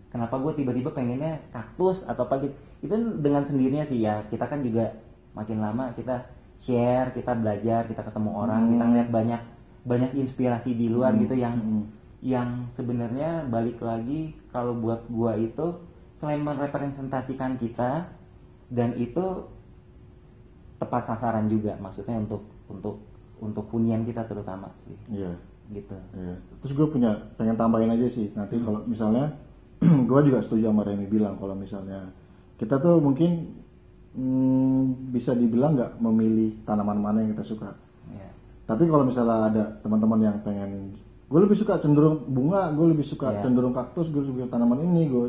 kenapa 0.09 0.41
gue 0.41 0.53
tiba-tiba 0.57 0.91
pengennya 0.91 1.41
kaktus 1.53 2.05
atau 2.09 2.25
apa 2.25 2.49
gitu. 2.49 2.57
Itu 2.83 2.93
dengan 3.19 3.43
sendirinya 3.43 3.83
sih 3.83 4.03
ya. 4.03 4.27
Kita 4.27 4.45
kan 4.45 4.61
juga 4.61 4.91
makin 5.33 5.59
lama 5.59 5.95
kita 5.95 6.27
share, 6.59 7.11
kita 7.11 7.33
belajar, 7.33 7.87
kita 7.87 8.03
ketemu 8.03 8.31
orang, 8.37 8.63
kita 8.69 8.85
ngeliat 8.85 9.09
banyak 9.09 9.41
banyak 9.83 10.11
inspirasi 10.15 10.75
di 10.75 10.87
luar 10.87 11.15
gitu 11.17 11.35
yang 11.35 11.57
Hmm. 11.57 11.85
yang 12.23 12.71
sebenarnya 12.71 13.43
balik 13.47 13.83
lagi 13.83 14.31
kalau 14.49 14.79
buat 14.79 15.11
gua 15.11 15.35
itu 15.35 15.75
selain 16.15 16.39
merepresentasikan 16.39 17.59
kita 17.59 18.07
dan 18.71 18.95
itu 18.95 19.43
tepat 20.79 21.03
sasaran 21.05 21.47
juga 21.47 21.75
maksudnya 21.79 22.15
untuk 22.17 22.47
untuk 22.67 23.03
untuk 23.39 23.67
hunian 23.71 24.03
kita 24.03 24.23
terutama 24.23 24.71
sih 24.79 24.95
Iya. 25.11 25.35
gitu 25.73 25.99
Iya. 26.15 26.39
Terus 26.63 26.73
gue 26.73 26.87
punya 26.89 27.11
pengen 27.35 27.59
tambahin 27.59 27.91
aja 27.91 28.07
sih 28.07 28.31
nanti 28.33 28.55
kalau 28.59 28.87
misalnya 28.87 29.35
gue 29.83 30.21
juga 30.23 30.39
setuju 30.39 30.71
sama 30.71 30.87
Remy 30.87 31.11
bilang 31.11 31.35
kalau 31.39 31.59
misalnya 31.59 32.07
kita 32.63 32.79
tuh 32.79 33.03
mungkin 33.03 33.51
hmm, 34.15 35.11
bisa 35.11 35.35
dibilang 35.35 35.75
nggak 35.75 35.99
memilih 35.99 36.55
tanaman 36.63 36.95
mana 36.97 37.19
yang 37.21 37.35
kita 37.35 37.43
suka. 37.45 37.75
ya 38.09 38.31
Tapi 38.63 38.87
kalau 38.87 39.03
misalnya 39.03 39.37
ada 39.45 39.65
teman-teman 39.83 40.23
yang 40.23 40.37
pengen 40.41 40.95
gue 41.27 41.41
lebih 41.41 41.57
suka 41.57 41.81
cenderung 41.81 42.23
bunga, 42.25 42.71
gue 42.71 42.87
lebih 42.89 43.03
suka 43.03 43.33
Iya. 43.33 43.43
cenderung 43.43 43.73
kaktus, 43.73 44.07
gue 44.07 44.21
lebih 44.21 44.37
suka 44.39 44.53
tanaman 44.53 44.79
ini, 44.81 45.09
gue 45.09 45.27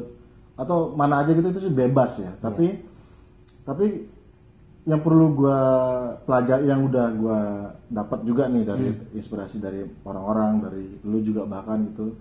atau 0.53 0.93
mana 0.93 1.25
aja 1.25 1.33
gitu 1.33 1.47
itu 1.47 1.59
sih 1.59 1.73
bebas 1.73 2.21
ya. 2.21 2.29
Tapi 2.37 2.77
tapi 3.63 3.85
yang 4.83 4.99
perlu 4.99 5.31
gue 5.33 5.59
pelajari 6.27 6.67
yang 6.67 6.83
udah 6.83 7.07
gue 7.09 7.39
dapat 7.89 8.19
juga 8.21 8.45
nih 8.45 8.63
dari 8.63 8.87
Hmm. 8.91 9.15
inspirasi 9.15 9.57
dari 9.57 9.81
orang-orang 10.03 10.51
dari 10.61 10.85
lu 11.01 11.23
juga 11.23 11.47
bahkan 11.47 11.87
gitu 11.87 12.13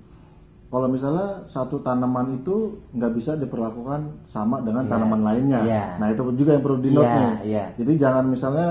kalau 0.73 0.88
misalnya 0.88 1.45
satu 1.45 1.85
tanaman 1.85 2.41
itu 2.41 2.81
nggak 2.97 3.12
bisa 3.12 3.37
diperlakukan 3.37 4.25
sama 4.25 4.64
dengan 4.64 4.88
tanaman 4.88 5.21
lainnya 5.21 5.61
Iya. 5.61 5.85
nah 6.00 6.09
itu 6.09 6.25
juga 6.33 6.57
yang 6.57 6.64
perlu 6.64 6.79
di 6.81 6.91
note 6.91 7.05
Iya, 7.05 7.17
nih 7.21 7.33
iya. 7.45 7.64
jadi 7.76 7.93
jangan 8.00 8.25
misalnya 8.25 8.69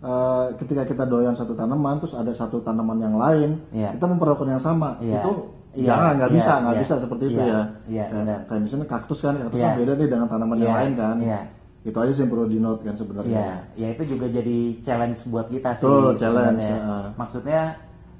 eh, 0.00 0.44
ketika 0.60 0.84
kita 0.84 1.08
doyan 1.08 1.32
satu 1.32 1.56
tanaman 1.56 1.96
terus 1.96 2.12
ada 2.12 2.28
satu 2.30 2.60
tanaman 2.60 3.00
yang 3.00 3.16
lain 3.16 3.56
Iya. 3.72 3.96
kita 3.96 4.04
memperlakukan 4.04 4.52
yang 4.52 4.60
sama 4.60 5.00
Iya. 5.00 5.24
itu 5.24 5.32
Iya, 5.70 5.86
jangan 5.86 6.12
nggak 6.18 6.30
iya, 6.30 6.36
bisa 6.36 6.52
nggak 6.60 6.74
iya. 6.76 6.82
bisa 6.84 6.94
seperti 6.98 7.24
itu 7.30 7.40
Iya, 7.40 7.46
ya 7.46 7.62
iya, 7.88 8.04
kayak, 8.04 8.08
benar. 8.20 8.38
kayak 8.50 8.60
misalnya 8.60 8.86
kaktus 8.90 9.18
kan 9.22 9.34
kaktus 9.38 9.58
Iya. 9.58 9.66
kan 9.70 9.78
beda 9.80 9.92
nih 9.96 10.08
dengan 10.12 10.26
tanaman 10.28 10.56
yang 10.60 10.68
Iya, 10.68 10.76
lain 10.76 10.92
kan 10.98 11.16
iya. 11.24 11.40
itu 11.80 11.96
aja 11.96 12.12
sih 12.12 12.20
yang 12.20 12.30
perlu 12.30 12.44
di 12.44 12.58
note 12.60 12.82
kan 12.84 12.94
sebenarnya 12.94 13.32
Iya, 13.32 13.54
ya 13.80 13.86
itu 13.96 14.02
juga 14.04 14.26
jadi 14.28 14.58
challenge 14.84 15.18
buat 15.24 15.46
kita 15.48 15.70
sih. 15.72 15.88
Betul, 15.88 16.12
challenge, 16.20 16.60
ya. 16.60 16.76
Maksudnya 17.16 17.62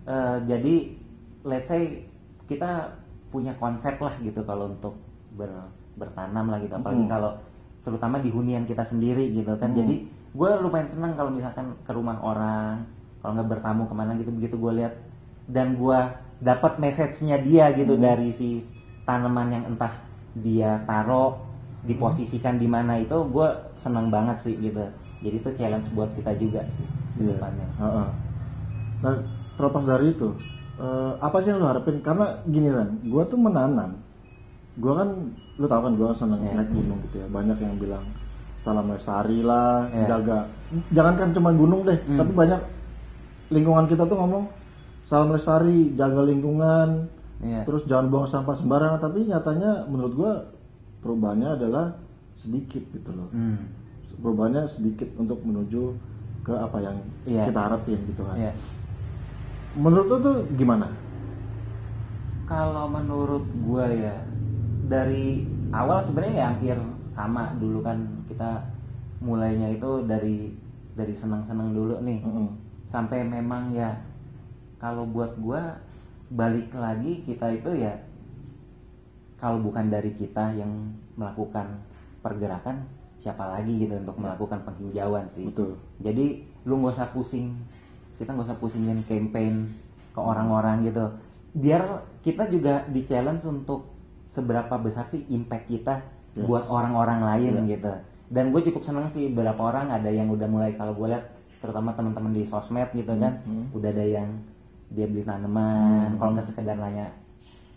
eh, 0.08 0.36
jadi 0.48 0.74
let's 1.44 1.68
say 1.68 2.08
kita 2.46 3.00
punya 3.30 3.54
konsep 3.56 3.96
lah 3.96 4.14
gitu 4.18 4.42
kalau 4.42 4.68
untuk 4.68 4.99
ber- 5.32 5.70
bertanam 5.94 6.46
lah 6.46 6.58
gitu, 6.58 6.75
apalagi 6.75 7.04
Hmm. 7.04 7.12
kalau 7.12 7.30
terutama 7.80 8.18
di 8.18 8.28
hunian 8.28 8.62
kita 8.62 8.82
sendiri 8.82 9.30
gitu 9.30 9.54
kan. 9.56 9.72
Jadi 9.72 10.04
gue 10.30 10.50
lumayan 10.58 10.87
senang 10.87 11.14
kalau 11.14 11.30
misalkan 11.30 11.75
ke 11.80 11.90
rumah 11.90 12.18
orang, 12.18 12.84
kalau 13.18 13.32
nggak 13.34 13.50
bertamu 13.50 13.82
ke 13.84 13.94
mana 13.94 14.12
gitu 14.14 14.30
begitu 14.30 14.54
gue 14.56 14.72
lihat 14.76 14.94
dan 15.46 15.75
gue 15.75 15.99
dapat 16.40 16.78
message-nya 16.78 17.38
dia 17.38 17.70
gitu 17.70 17.94
Hmm. 17.94 18.02
dari 18.02 18.30
si 18.30 18.64
tanaman 19.02 19.50
yang 19.50 19.64
entah 19.66 19.92
dia 20.32 20.78
taruh 20.84 21.37
diposisikan 21.82 22.54
di 22.54 22.64
mana 22.64 22.96
itu 22.96 23.12
gue 23.26 23.49
senang 23.75 24.08
banget 24.08 24.37
sih 24.38 24.54
gitu 24.54 24.84
jadi 25.20 25.37
itu 25.37 25.49
challenge 25.54 25.88
buat 25.90 26.08
kita 26.14 26.32
juga 26.37 26.60
sih 26.70 26.87
Iya. 27.18 27.34
depannya 27.34 27.66
Heeh. 27.76 28.08
Nah, 29.00 29.16
terlepas 29.54 29.84
dari 29.84 30.12
itu, 30.12 30.28
eh, 30.80 31.12
apa 31.20 31.37
sih 31.38 31.52
yang 31.52 31.60
lu 31.60 31.68
harapin? 31.68 32.00
Karena 32.00 32.40
gini 32.44 32.68
kan, 32.68 32.88
gua 33.06 33.22
tuh 33.25 33.37
menanam. 33.37 34.00
Gua 34.80 35.04
kan, 35.04 35.08
lu 35.54 35.66
tau 35.68 35.80
kan, 35.84 35.92
gua 35.92 36.10
seneng 36.10 36.40
Iya. 36.40 36.56
naik 36.56 36.70
gunung 36.72 36.99
gitu 37.04 37.16
ya. 37.20 37.26
Banyak 37.28 37.58
yang 37.60 37.76
bilang 37.76 38.04
salam 38.60 38.88
lestari 38.88 39.40
lah, 39.40 39.88
Iya. 39.88 40.06
jaga. 40.08 40.38
Jangankan 40.90 41.28
cuma 41.32 41.50
gunung 41.52 41.84
deh, 41.84 41.99
Hmm. 42.00 42.16
tapi 42.16 42.32
banyak 42.32 42.60
lingkungan 43.50 43.84
kita 43.84 44.04
tuh 44.04 44.16
ngomong 44.16 44.44
salam 45.04 45.28
lestari, 45.30 45.92
jaga 45.94 46.22
lingkungan, 46.22 47.08
Iya. 47.40 47.64
terus 47.64 47.84
jangan 47.84 48.08
buang 48.08 48.25
sampah 48.25 48.56
sembarangan. 48.56 49.00
Tapi 49.00 49.28
nyatanya, 49.28 49.84
menurut 49.84 50.12
gua 50.16 50.32
perubahannya 51.00 51.56
adalah 51.56 51.96
sedikit 52.37 52.84
gitu 52.88 53.10
loh. 53.12 53.28
Hmm. 53.32 53.68
Perubahannya 54.20 54.68
sedikit 54.68 55.08
untuk 55.16 55.40
menuju 55.40 55.96
ke 56.40 56.52
apa 56.52 56.78
yang 56.80 56.96
Iya. 57.25 57.49
kita 57.49 57.60
harapin 57.60 58.00
gitu 58.06 58.25
kan. 58.25 58.37
Iya. 58.37 58.52
Menurut 59.78 60.06
lu 60.10 60.16
tuh 60.18 60.36
gimana? 60.58 60.90
kalau 62.50 62.90
menurut 62.90 63.46
gue 63.46 63.86
ya 64.02 64.26
dari 64.90 65.46
awal 65.70 66.02
sebenarnya 66.02 66.34
ya 66.34 66.46
hampir 66.50 66.76
sama 67.14 67.54
dulu 67.62 67.78
kan 67.78 68.02
kita 68.26 68.66
mulainya 69.22 69.70
itu 69.70 70.02
dari 70.02 70.50
dari 70.98 71.14
senang-senang 71.14 71.70
dulu 71.70 72.02
nih 72.02 72.18
Heeh. 72.18 72.50
sampai 72.90 73.22
memang 73.22 73.70
ya 73.70 73.94
kalau 74.82 75.06
buat 75.06 75.38
gua 75.38 75.78
balik 76.34 76.74
lagi 76.74 77.22
kita 77.22 77.54
itu 77.54 77.86
ya 77.86 77.94
kalau 79.38 79.62
bukan 79.62 79.86
dari 79.86 80.10
kita 80.18 80.50
yang 80.58 80.90
melakukan 81.14 81.78
pergerakan 82.18 82.82
siapa 83.22 83.46
lagi 83.46 83.86
gitu 83.86 83.94
untuk 83.94 84.18
melakukan 84.18 84.58
penghijauan 84.66 85.30
sih 85.30 85.46
Betul. 85.54 85.78
jadi 86.02 86.42
lu 86.66 86.82
nggak 86.82 86.98
usah 86.98 87.14
pusing 87.14 87.54
kita 88.20 88.36
nggak 88.36 88.46
usah 88.46 88.60
pusingin 88.60 89.00
campaign 89.08 89.72
ke 90.12 90.20
orang-orang 90.20 90.84
gitu 90.84 91.04
biar 91.50 92.04
kita 92.20 92.46
juga 92.46 92.84
di 92.86 93.02
challenge 93.02 93.42
untuk 93.42 93.88
seberapa 94.30 94.76
besar 94.78 95.08
sih 95.08 95.24
impact 95.26 95.66
kita 95.66 95.94
Yes. 96.30 96.46
buat 96.46 96.70
orang-orang 96.70 97.26
lain 97.26 97.52
Iya. 97.66 97.74
gitu 97.74 97.92
dan 98.30 98.54
gue 98.54 98.62
cukup 98.70 98.86
seneng 98.86 99.10
sih 99.10 99.34
beberapa 99.34 99.66
orang 99.66 99.90
ada 99.90 100.06
yang 100.06 100.30
udah 100.30 100.46
mulai 100.46 100.78
kalau 100.78 100.94
gue 100.94 101.10
lihat 101.10 101.26
terutama 101.58 101.90
teman-teman 101.90 102.30
di 102.30 102.46
sosmed 102.46 102.86
gitu 102.94 103.10
kan 103.18 103.42
hmm. 103.42 103.74
udah 103.74 103.90
ada 103.90 104.06
yang 104.06 104.30
dia 104.94 105.10
beli 105.10 105.26
tanaman 105.26 106.14
kalau 106.14 106.38
nggak 106.38 106.46
sekedar 106.46 106.78
nanya 106.78 107.10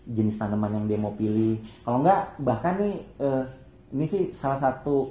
jenis 0.06 0.38
tanaman 0.38 0.70
yang 0.70 0.86
dia 0.86 0.98
mau 1.02 1.18
pilih 1.18 1.58
kalau 1.82 2.06
nggak 2.06 2.38
bahkan 2.46 2.78
nih 2.78 3.02
eh, 3.18 3.42
ini 3.90 4.06
sih 4.06 4.22
salah 4.30 4.62
satu 4.62 5.10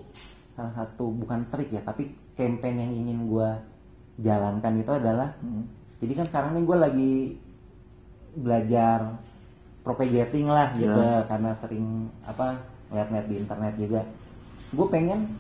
salah 0.56 0.72
satu 0.72 1.12
bukan 1.12 1.44
trik 1.52 1.68
ya 1.68 1.84
tapi 1.84 2.16
campaign 2.40 2.80
yang 2.80 2.92
ingin 2.96 3.28
gue 3.28 3.50
jalankan 4.16 4.74
itu 4.76 4.92
adalah 4.92 5.30
Hmm. 5.40 5.66
jadi 5.98 6.14
kan 6.16 6.26
sekarang 6.28 6.52
nih 6.54 6.64
gue 6.64 6.78
lagi 6.78 7.14
belajar 8.36 9.00
propagating 9.84 10.48
lah 10.48 10.72
gitu 10.74 10.90
Ya. 10.92 11.22
karena 11.26 11.52
sering 11.54 11.86
apa 12.24 12.58
lihat-lihat 12.90 13.26
di 13.26 13.36
internet 13.38 13.74
juga 13.76 14.02
gue 14.70 14.88
pengen 14.88 15.38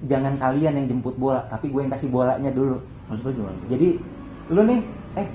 jangan 0.00 0.38
kalian 0.38 0.74
yang 0.74 0.86
jemput 0.88 1.16
bola 1.16 1.42
tapi 1.48 1.68
gue 1.68 1.80
yang 1.80 1.90
kasih 1.90 2.08
bolanya 2.08 2.50
dulu 2.50 2.78
Maksudnya 3.08 3.34
gimana? 3.34 3.58
jadi 3.66 3.88
lu 4.48 4.60
nih 4.64 4.80
eh 5.16 5.26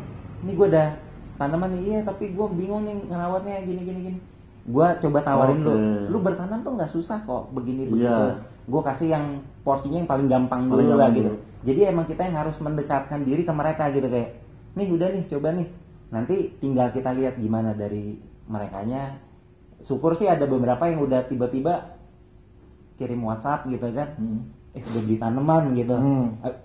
ini 0.41 0.51
gue 0.53 0.67
udah 0.69 0.87
tanaman 1.35 1.69
nih 1.69 1.81
iya 1.85 1.99
tapi 2.01 2.31
gue 2.31 2.47
bingung 2.49 2.83
nih 2.83 2.95
ngerawatnya 3.03 3.55
gini 3.61 3.81
gini 3.81 3.99
gini 4.03 4.19
gue 4.63 4.87
coba 5.01 5.19
tawarin 5.19 5.59
lu 5.59 5.67
Oke. 5.69 5.83
lu 6.07 6.17
bertanam 6.21 6.59
tuh 6.61 6.71
nggak 6.71 6.87
susah 6.89 7.19
kok 7.19 7.51
begini 7.51 7.83
begitu 7.85 8.07
Iya. 8.07 8.39
gue 8.63 8.81
kasih 8.85 9.07
yang 9.09 9.25
porsinya 9.59 9.97
yang 9.97 10.07
paling 10.07 10.27
gampang 10.27 10.61
dulu 10.65 10.95
lah 10.95 11.11
gitu 11.11 11.27
dulu. 11.27 11.39
Jadi 11.63 11.89
emang 11.89 12.05
kita 12.05 12.23
yang 12.23 12.37
harus 12.37 12.59
mendekatkan 12.59 13.23
diri 13.23 13.41
ke 13.41 13.51
mereka 13.51 13.87
gitu 13.89 14.07
kayak 14.07 14.39
nih 14.73 14.87
udah 14.89 15.07
nih 15.09 15.23
coba 15.27 15.49
nih 15.51 15.67
nanti 16.09 16.35
tinggal 16.57 16.91
kita 16.91 17.09
lihat 17.11 17.35
gimana 17.35 17.73
dari 17.73 18.19
merekanya 18.45 19.17
syukur 19.79 20.13
sih 20.13 20.27
ada 20.27 20.43
beberapa 20.43 20.85
yang 20.85 21.01
udah 21.01 21.25
tiba-tiba 21.25 21.95
kirim 22.95 23.23
WhatsApp 23.23 23.65
gitu 23.65 23.87
kan 23.89 24.13
Hmm. 24.15 24.41
eh 24.73 24.81
udah 24.81 25.01
beli 25.01 25.17
tanaman 25.17 25.63
gitu 25.73 25.95
Hmm. 25.95 26.27
Eh, 26.41 26.55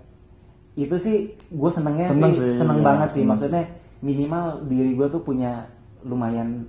itu 0.79 0.97
sih 0.97 1.17
gue 1.49 1.71
senengnya 1.71 2.07
Seneng 2.09 2.33
sih, 2.33 2.41
sih, 2.53 2.59
seneng 2.59 2.79
iya. 2.81 2.87
banget 2.87 3.09
sih 3.13 3.23
Hmm. 3.25 3.31
maksudnya 3.33 3.63
minimal 3.99 4.45
diri 4.67 4.95
gue 4.95 5.09
tuh 5.09 5.23
punya 5.23 5.67
lumayan 6.07 6.69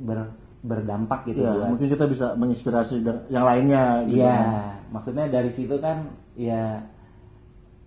ber, 0.00 0.32
berdampak 0.60 1.28
gitu 1.28 1.44
Ya, 1.44 1.52
buat 1.52 1.68
mungkin 1.76 1.88
kita 1.88 2.04
bisa 2.08 2.32
menginspirasi 2.34 3.04
yang 3.28 3.44
lainnya 3.44 4.04
gitu. 4.08 4.24
Iya, 4.24 4.38
maksudnya 4.88 5.28
dari 5.28 5.50
situ 5.52 5.76
kan 5.76 6.08
ya 6.32 6.80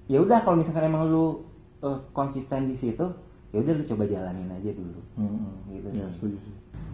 ya 0.07 0.19
udah 0.19 0.39
kalau 0.41 0.60
misalkan 0.60 0.86
emang 0.86 1.07
lu 1.07 1.43
eh, 1.81 1.98
konsisten 2.12 2.67
di 2.67 2.75
situ, 2.75 3.05
ya 3.51 3.57
udah 3.60 3.74
lu 3.75 3.83
coba 3.88 4.03
jalanin 4.05 4.50
aja 4.50 4.72
dulu. 4.72 5.00
Hmm. 5.15 5.53
Gitu. 5.69 5.88
Ya, 5.95 6.07
setuju 6.12 6.38
sih. 6.39 6.53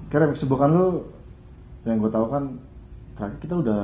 Kira 0.09 0.29
kesibukan 0.29 0.69
lu 0.69 0.87
yang 1.85 1.97
gue 1.97 2.11
tahu 2.11 2.25
kan 2.27 2.43
terakhir 3.15 3.37
kita 3.39 3.55
udah 3.59 3.81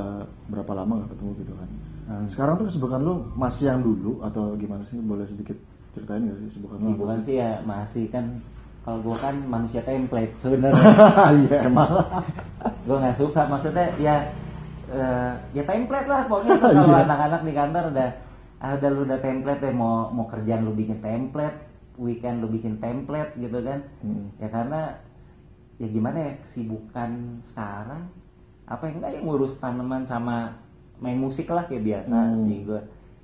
berapa 0.48 0.72
lama 0.74 1.06
gak 1.06 1.10
ketemu 1.16 1.32
gitu 1.42 1.54
kan. 1.56 1.70
Hmm. 2.06 2.26
Sekarang 2.30 2.54
tuh 2.58 2.66
kesibukan 2.70 3.00
lu 3.02 3.14
masih 3.34 3.70
yang 3.70 3.82
dulu 3.82 4.22
atau 4.22 4.54
gimana 4.56 4.82
sih? 4.86 4.98
Boleh 4.98 5.26
sedikit 5.26 5.58
ceritain 5.94 6.26
gak 6.26 6.38
sih 6.38 6.46
kesibukan 6.54 6.78
lu? 6.78 6.86
Sih 6.86 6.96
bukan 6.98 7.20
sih 7.24 7.36
ya 7.38 7.52
masih 7.64 8.06
kan 8.10 8.26
kalau 8.86 9.02
gua 9.02 9.18
kan 9.18 9.36
manusia 9.46 9.82
template 9.82 10.34
sebenarnya. 10.38 10.86
Iya 11.46 11.58
emang. 11.66 11.90
gue 12.86 12.98
nggak 12.98 13.18
suka 13.18 13.42
maksudnya 13.50 13.90
ya 13.98 14.30
eh, 14.90 15.34
ya 15.54 15.64
template 15.66 16.06
lah 16.06 16.22
pokoknya 16.30 16.58
kalau 16.62 16.86
Iya. 16.86 17.02
anak-anak 17.06 17.42
di 17.42 17.54
kantor 17.54 17.84
udah 17.94 18.10
udah 18.74 18.90
lu 18.90 19.02
udah 19.04 19.20
template 19.20 19.62
deh 19.62 19.70
mau 19.72 20.10
mau 20.10 20.26
kerjaan 20.26 20.64
lu 20.64 20.74
bikin 20.74 20.98
template 20.98 21.58
weekend 21.96 22.40
lu 22.40 22.48
bikin 22.48 22.76
template 22.78 23.32
gitu 23.36 23.60
kan 23.60 23.80
Hmm. 24.00 24.26
ya 24.36 24.48
karena 24.48 24.82
ya 25.76 25.88
gimana 25.88 26.18
ya 26.20 26.32
kesibukan 26.42 27.12
sekarang 27.44 28.02
apa 28.66 28.84
yang 28.86 28.96
enggak 28.98 29.12
ya 29.14 29.22
ngurus 29.22 29.60
tanaman 29.60 30.02
sama 30.02 30.56
main 30.98 31.16
musik 31.16 31.46
lah 31.48 31.64
kayak 31.64 31.84
biasa 31.84 32.16
Hmm. 32.16 32.42
sih 32.42 32.64
gue 32.64 32.82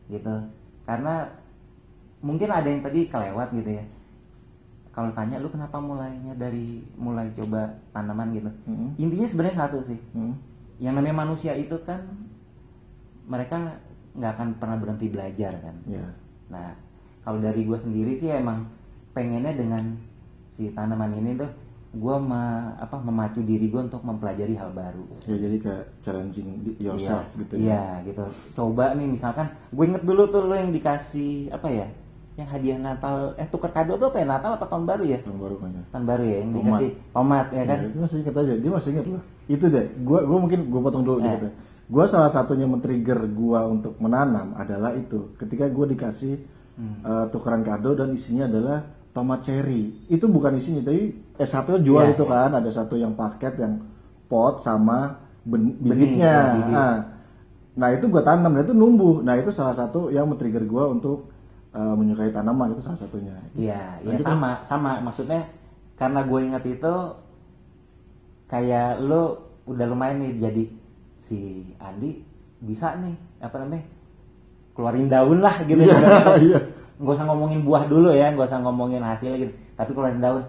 gitu 0.09 0.35
karena 0.83 1.25
mungkin 2.19 2.49
ada 2.49 2.67
yang 2.67 2.83
tadi 2.83 3.07
kelewat 3.07 3.49
gitu 3.51 3.71
ya 3.71 3.85
kalau 4.91 5.07
tanya 5.11 5.39
lu 5.39 5.47
kenapa 5.47 5.79
mulainya 5.79 6.35
dari 6.35 6.83
mulai 6.93 7.31
coba 7.31 7.71
tanaman 7.89 8.35
gitu 8.35 8.51
Hmm. 8.67 8.91
intinya 8.95 9.25
sebenarnya 9.25 9.57
satu 9.57 9.79
sih 9.81 9.99
Hmm. 10.11 10.35
yang 10.77 10.93
namanya 10.93 11.23
manusia 11.23 11.55
itu 11.55 11.79
kan 11.81 12.03
mereka 13.23 13.79
nggak 14.11 14.31
akan 14.35 14.47
pernah 14.59 14.77
berhenti 14.77 15.07
belajar 15.07 15.53
kan? 15.59 15.75
Ya. 15.87 16.05
nah 16.51 16.75
kalau 17.21 17.39
dari 17.39 17.63
gue 17.63 17.77
sendiri 17.77 18.11
sih 18.13 18.27
emang 18.27 18.67
pengennya 19.11 19.53
dengan 19.53 19.95
si 20.51 20.67
tanaman 20.71 21.15
ini 21.15 21.37
tuh 21.37 21.47
gue 21.91 22.15
apa 22.75 22.95
memacu 23.03 23.43
diri 23.43 23.67
gue 23.67 23.81
untuk 23.83 23.99
mempelajari 24.01 24.55
hal 24.55 24.71
baru. 24.71 25.03
Ya 25.27 25.35
jadi 25.37 25.57
kayak 25.59 25.85
challenging 26.01 26.47
di- 26.63 26.79
yourself 26.79 27.27
iya, 27.27 27.39
gitu 27.43 27.53
ya. 27.55 27.63
Iya 27.63 27.83
gitu. 28.07 28.23
Coba 28.55 28.95
nih 28.95 29.07
misalkan 29.07 29.47
gue 29.69 29.83
inget 29.83 30.03
dulu 30.03 30.23
tuh 30.27 30.47
lo 30.47 30.55
yang 30.55 30.71
dikasih 30.71 31.51
apa 31.51 31.67
ya 31.67 31.87
yang 32.39 32.47
hadiah 32.47 32.79
Natal 32.79 33.35
eh 33.35 33.43
tuker 33.43 33.75
kado 33.75 33.99
tuh 33.99 34.07
apa 34.07 34.23
ya 34.23 34.27
Natal 34.27 34.55
apa 34.55 34.65
tahun 34.65 34.87
baru 34.87 35.03
ya? 35.03 35.19
Tahun 35.19 35.35
baru 35.35 35.55
kan 35.59 35.69
ya 35.75 35.83
tahun 35.91 36.05
baru 36.07 36.23
ya 36.23 36.35
yang 36.39 36.49
Tomat. 36.49 36.63
dikasih 36.63 36.89
tomat 37.11 37.47
ya 37.51 37.63
kan? 37.67 37.77
Ya, 37.77 37.87
itu 37.91 37.99
masih 37.99 38.17
inget 38.23 38.35
aja 38.39 38.53
dia 38.55 38.71
masih 38.71 38.89
inget 38.95 39.05
loh. 39.11 39.23
Itu 39.51 39.65
deh 39.67 39.85
gua 40.07 40.19
gua 40.23 40.37
mungkin 40.39 40.59
gua 40.71 40.81
potong 40.87 41.03
dulu 41.03 41.19
Eh. 41.19 41.27
dikit 41.27 41.53
gua 41.91 42.07
salah 42.07 42.31
satunya 42.31 42.63
men-trigger 42.65 43.19
gua 43.29 43.67
untuk 43.67 43.99
menanam 43.99 44.55
adalah 44.55 44.95
itu 44.95 45.35
ketika 45.37 45.67
gua 45.67 45.85
dikasih 45.85 46.35
Hmm. 46.71 47.03
eh, 47.03 47.25
tukeran 47.29 47.67
kado 47.67 47.93
dan 47.93 48.15
isinya 48.15 48.47
adalah 48.47 48.79
tomat 49.11 49.43
cherry 49.43 49.91
itu 50.07 50.23
bukan 50.25 50.55
isinya 50.55 50.79
tapi 50.81 51.11
eh 51.35 51.43
satu 51.45 51.75
jual 51.77 52.07
Iya, 52.07 52.15
itu 52.15 52.23
iya. 52.23 52.31
kan 52.31 52.51
ada 52.55 52.71
satu 52.71 52.95
yang 52.95 53.11
paket 53.13 53.59
yang 53.59 53.83
pot 54.31 54.63
sama 54.63 55.19
ben- 55.43 55.75
bibitnya 55.77 56.31
ya, 56.31 56.43
bibit. 56.55 56.71
nah, 56.71 56.95
nah 57.75 57.89
itu 57.91 58.07
gua 58.07 58.23
tanam 58.23 58.55
dan 58.55 58.63
itu 58.63 58.71
numbuh 58.73 59.19
nah 59.19 59.35
itu 59.35 59.51
salah 59.51 59.75
satu 59.75 60.09
yang 60.09 60.31
men-trigger 60.31 60.63
gua 60.63 60.95
untuk 60.95 61.27
eh, 61.75 61.93
menyukai 61.99 62.31
tanaman 62.31 62.71
itu 62.71 62.81
salah 62.81 62.99
satunya 63.03 63.35
Iya, 63.51 63.99
iya 64.01 64.15
Lanjut, 64.15 64.25
sama, 64.25 64.51
sama. 64.63 64.91
Maksudnya 65.03 65.51
karena 65.99 66.23
gue 66.23 66.39
ingat 66.41 66.63
itu 66.65 66.93
kayak 68.47 68.99
lo 68.99 69.23
udah 69.67 69.85
lumayan 69.87 70.19
nih 70.19 70.31
jadi 70.39 70.63
si 71.31 71.39
Andi 71.79 72.19
bisa 72.59 72.99
nih 72.99 73.15
apa 73.39 73.55
namanya 73.57 73.87
keluarin 74.75 75.07
daun 75.07 75.39
lah 75.39 75.63
gitu. 75.63 75.79
Ibaratnya. 75.79 76.35
iya. 76.43 76.59
Nggak 76.99 77.15
usah 77.15 77.25
ngomongin 77.25 77.63
buah 77.63 77.83
dulu 77.87 78.11
ya, 78.11 78.29
nggak 78.29 78.45
usah 78.45 78.59
ngomongin 78.59 79.01
hasilnya 79.01 79.37
gitu. 79.41 79.53
Tapi 79.73 79.91
keluarin 79.91 80.19
daun, 80.19 80.43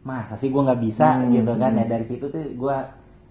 masa 0.00 0.36
sih 0.36 0.48
gue 0.48 0.60
nggak 0.60 0.80
bisa 0.80 1.18
Hmm, 1.18 1.32
gitu 1.32 1.52
kan? 1.56 1.72
Ya 1.74 1.84
dari 1.84 2.04
situ 2.04 2.24
tuh 2.24 2.38
gue 2.40 2.76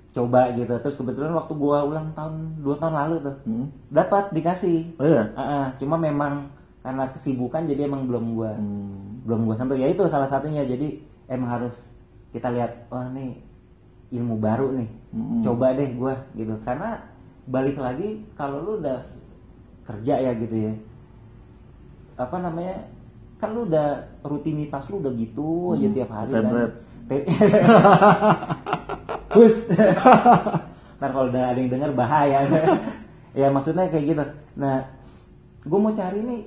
coba 0.10 0.42
gitu. 0.52 0.74
Terus 0.76 0.96
kebetulan 0.96 1.32
waktu 1.32 1.54
gue 1.54 1.78
ulang 1.80 2.12
tahun 2.12 2.36
dua 2.60 2.76
tahun 2.76 2.94
lalu 2.98 3.16
tuh 3.22 3.36
Hmm. 3.46 3.68
dapat 3.88 4.34
dikasih. 4.34 4.98
oh 4.98 5.06
iya 5.06 5.24
Ah, 5.34 5.42
ah. 5.42 5.66
cuma 5.78 5.96
memang 5.96 6.50
karena 6.80 7.06
kesibukan 7.10 7.64
jadi 7.64 7.86
emang 7.86 8.06
belum 8.06 8.26
gue 8.34 8.52
Hmm. 8.52 9.22
belum 9.24 9.46
gue 9.46 9.56
sentuh 9.56 9.76
ya 9.76 9.86
itu 9.86 10.02
salah 10.06 10.26
satunya 10.26 10.64
jadi 10.64 10.98
emang 11.28 11.50
harus 11.52 11.76
kita 12.30 12.50
lihat 12.50 12.88
oh 12.90 13.04
nih 13.10 13.38
ilmu 14.10 14.42
baru 14.42 14.74
nih. 14.74 14.90
Mm-mm. 15.10 15.42
coba 15.42 15.74
deh 15.74 15.90
gue 15.90 16.14
gitu. 16.38 16.54
Karena 16.62 17.02
balik 17.50 17.78
lagi 17.82 18.22
kalau 18.38 18.62
lu 18.62 18.72
udah 18.82 19.10
kerja 19.90 20.22
ya 20.22 20.32
gitu 20.38 20.56
ya. 20.70 20.74
Apa 22.18 22.38
namanya? 22.38 22.86
Kan 23.42 23.56
lu 23.56 23.66
udah 23.66 24.06
rutinitas 24.22 24.86
lu 24.92 25.02
udah 25.02 25.14
gitu 25.18 25.74
aja 25.74 25.88
Hmm, 25.88 25.96
tiap 25.96 26.12
hari 26.14 26.32
kan. 26.34 26.46
Hus. 29.38 29.70
ntar 31.00 31.10
kalau 31.16 31.32
udah 31.32 31.44
ada 31.56 31.60
yang 31.60 31.72
dengar 31.72 31.92
bahaya. 31.94 32.46
Ya 33.30 33.46
maksudnya 33.54 33.86
kayak 33.94 34.06
gitu. 34.10 34.26
Nah 34.58 34.90
gue 35.62 35.80
mau 35.80 35.94
cari 35.94 36.18
nih 36.18 36.42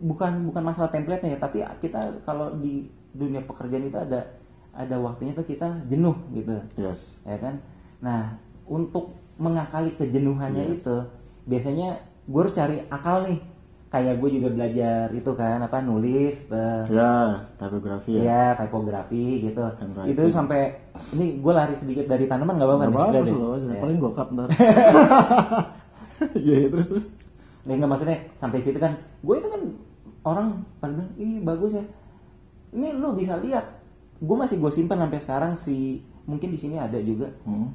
bukan 0.00 0.48
bukan 0.48 0.62
masalah 0.64 0.88
template-nya 0.88 1.36
ya 1.36 1.38
tapi 1.38 1.60
kita 1.84 2.24
kalau 2.24 2.56
di 2.56 2.88
dunia 3.12 3.44
pekerjaan 3.44 3.90
itu 3.90 3.98
ada 3.98 4.37
ada 4.72 4.96
waktunya 4.96 5.32
tuh 5.32 5.44
kita 5.44 5.68
jenuh 5.86 6.16
gitu 6.30 6.56
yes 6.76 7.00
ya 7.22 7.36
kan 7.36 7.58
nah 7.98 8.36
untuk 8.64 9.10
mengakali 9.36 9.94
kejenuhannya 9.94 10.64
Yes. 10.68 10.82
itu 10.82 10.96
biasanya 11.44 11.88
gue 12.24 12.40
harus 12.40 12.52
cari 12.52 12.84
akal 12.88 13.24
nih 13.24 13.38
kayak 13.88 14.20
gue 14.20 14.30
juga 14.30 14.48
belajar 14.52 15.08
itu 15.10 15.30
kan 15.32 15.64
apa 15.64 15.80
nulis 15.80 16.36
eh, 16.52 16.84
Ya, 16.92 17.40
tipografi 17.56 18.12
ya. 18.12 18.20
Iya, 18.20 18.44
tipografi 18.60 19.24
gitu. 19.40 19.64
Handwriting. 19.64 20.12
Itu 20.12 20.22
sampai 20.28 20.76
ini 21.16 21.40
gue 21.40 21.52
lari 21.56 21.72
sedikit 21.72 22.04
dari 22.04 22.28
tanaman 22.28 22.60
nggak 22.60 22.68
apa-apa 22.68 22.84
Gak 22.84 22.92
nih? 23.24 23.32
apa-apa. 23.32 23.56
Ya. 23.64 23.80
Paling 23.80 23.96
gue 23.96 24.12
cut 24.12 24.28
ntar. 24.28 24.48
Iya, 26.34 26.66
terus 26.68 26.86
terus. 26.90 27.06
Ya, 27.62 27.72
nggak 27.76 27.88
maksudnya 27.88 28.18
sampai 28.34 28.58
situ 28.58 28.76
kan, 28.76 28.92
gue 29.22 29.34
itu 29.38 29.48
kan 29.48 29.62
orang 30.22 30.48
pada 30.80 30.92
bilang, 30.92 31.10
ih 31.14 31.38
bagus 31.40 31.72
ya. 31.72 31.84
Ini 32.74 32.92
lu 32.92 33.14
bisa 33.14 33.38
lihat, 33.38 33.64
gue 34.18 34.36
masih 34.36 34.58
gue 34.58 34.70
simpan 34.70 34.98
sampai 34.98 35.18
sekarang 35.18 35.52
si 35.54 36.02
mungkin 36.24 36.50
di 36.50 36.58
sini 36.58 36.76
ada 36.76 36.98
juga 36.98 37.30
Hmm. 37.42 37.70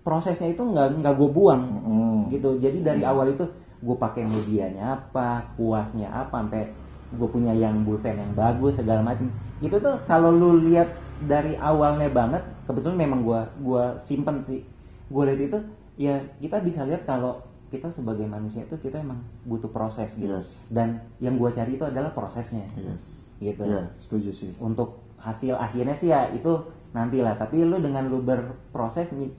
prosesnya 0.00 0.48
itu 0.48 0.62
nggak 0.62 1.02
nggak 1.02 1.14
gue 1.14 1.28
buang 1.28 1.62
Hmm. 1.82 2.20
gitu. 2.28 2.56
Jadi 2.56 2.80
dari 2.80 3.02
awal 3.02 3.34
itu 3.34 3.44
gue 3.80 3.96
pakai 3.96 4.24
medianya 4.24 4.96
apa, 4.96 5.50
kuasnya 5.54 6.08
apa, 6.08 6.40
sampai 6.40 6.68
gue 7.10 7.28
punya 7.28 7.50
yang 7.50 7.82
bulpen 7.82 8.14
yang 8.14 8.32
bagus 8.32 8.76
segala 8.76 9.02
macam. 9.02 9.26
Itu 9.58 9.76
tuh 9.76 9.98
kalau 10.06 10.30
lu 10.30 10.62
lihat 10.62 10.88
dari 11.20 11.52
awalnya 11.54 12.08
banget, 12.08 12.40
kebetulan 12.64 12.96
memang 12.96 13.20
gue 13.20 13.40
gua 13.60 13.98
simpen 14.00 14.40
sih. 14.40 14.64
Gue 15.10 15.26
lihat 15.26 15.40
itu 15.42 15.58
ya 15.98 16.16
kita 16.38 16.62
bisa 16.62 16.86
lihat 16.86 17.04
kalau 17.04 17.42
kita 17.68 17.86
sebagai 17.86 18.24
manusia 18.24 18.62
itu 18.62 18.74
kita 18.78 18.98
emang 18.98 19.20
butuh 19.44 19.68
proses 19.68 20.10
gitu. 20.14 20.32
Yes. 20.32 20.48
Dan 20.66 21.02
yang 21.18 21.36
gue 21.36 21.50
cari 21.50 21.74
itu 21.74 21.84
adalah 21.84 22.10
prosesnya 22.10 22.64
Yes. 22.74 23.04
gitu 23.38 23.62
Iya, 23.62 23.90
setuju 23.98 24.30
sih. 24.32 24.50
untuk 24.58 25.02
hasil 25.20 25.54
akhirnya 25.54 25.92
sih 25.92 26.08
ya 26.08 26.28
itu 26.28 26.50
nantilah 26.90 27.36
tapi 27.36 27.60
lu 27.60 27.76
dengan 27.76 28.04
lu 28.04 28.20
berproses 28.20 29.12
mi- 29.12 29.32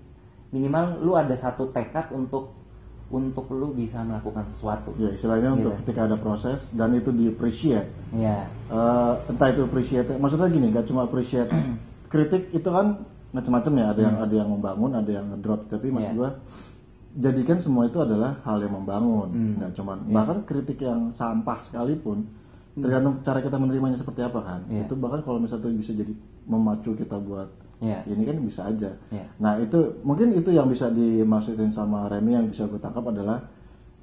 minimal 0.50 1.00
lu 1.00 1.14
ada 1.14 1.34
satu 1.34 1.68
tekad 1.68 2.10
untuk 2.10 2.54
untuk 3.10 3.50
lu 3.50 3.72
bisa 3.72 4.00
melakukan 4.00 4.48
sesuatu 4.48 4.96
Ya, 4.96 5.12
istilahnya 5.12 5.52
untuk 5.52 5.74
Gitu. 5.74 5.80
ketika 5.84 6.06
ada 6.06 6.16
proses 6.16 6.64
dan 6.72 6.94
itu 6.94 7.12
di 7.12 7.28
appreciate. 7.28 7.92
ya 8.12 8.48
Eh, 8.66 9.14
entah 9.28 9.48
itu 9.50 9.62
appreciate, 9.62 10.08
maksudnya 10.14 10.48
gini, 10.48 10.72
gak 10.72 10.86
cuma 10.86 11.04
appreciate. 11.04 11.52
Kritik 12.08 12.52
itu 12.52 12.64
kan 12.66 13.04
macam-macam 13.32 13.74
ya, 13.74 13.86
ada 13.90 14.02
yang 14.02 14.16
ada 14.18 14.32
yang 14.34 14.50
membangun, 14.50 14.92
ada 14.94 15.12
yang 15.12 15.26
ngedrop. 15.28 15.68
Tapi 15.68 15.88
maksud 15.90 16.08
Iya. 16.08 16.16
gua 16.16 16.30
jadikan 17.14 17.60
semua 17.60 17.84
itu 17.86 18.00
adalah 18.00 18.40
hal 18.42 18.58
yang 18.60 18.74
membangun, 18.74 19.28
Hmm. 19.28 19.54
nggak 19.58 19.72
cuman 19.74 19.98
bahkan 20.08 20.38
kritik 20.42 20.80
yang 20.80 21.12
sampah 21.12 21.60
sekalipun 21.62 22.24
tergantung 22.72 23.20
cara 23.20 23.44
kita 23.44 23.60
menerimanya 23.60 24.00
seperti 24.00 24.24
apa 24.24 24.40
kan. 24.40 24.60
Iya. 24.72 24.88
Itu 24.88 24.96
bahkan 24.96 25.20
kalau 25.22 25.44
misalnya 25.44 25.68
itu 25.68 25.80
bisa 25.84 25.92
jadi 25.92 26.14
memacu 26.48 26.96
kita 26.96 27.20
buat 27.20 27.50
ya 27.82 28.06
ini 28.06 28.24
kan 28.24 28.38
bisa 28.40 28.62
aja. 28.70 28.94
Iya. 29.10 29.26
Nah 29.42 29.58
itu 29.60 30.00
mungkin 30.06 30.32
itu 30.32 30.54
yang 30.54 30.70
bisa 30.70 30.88
dimaksudin 30.88 31.74
sama 31.74 32.08
Remy 32.08 32.32
yang 32.32 32.48
bisa 32.48 32.70
gue 32.70 32.78
tangkap 32.78 33.04
adalah 33.10 33.44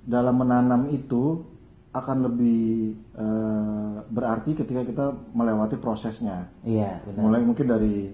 dalam 0.04 0.34
menanam 0.36 0.90
itu 0.90 1.46
akan 1.88 2.28
lebih 2.28 2.92
eh, 3.16 3.94
berarti 4.12 4.52
ketika 4.52 4.84
kita 4.84 5.04
melewati 5.32 5.80
prosesnya. 5.80 6.52
iya 6.60 7.00
benar 7.08 7.20
Mulai 7.24 7.40
mungkin 7.44 7.66
dari 7.66 8.12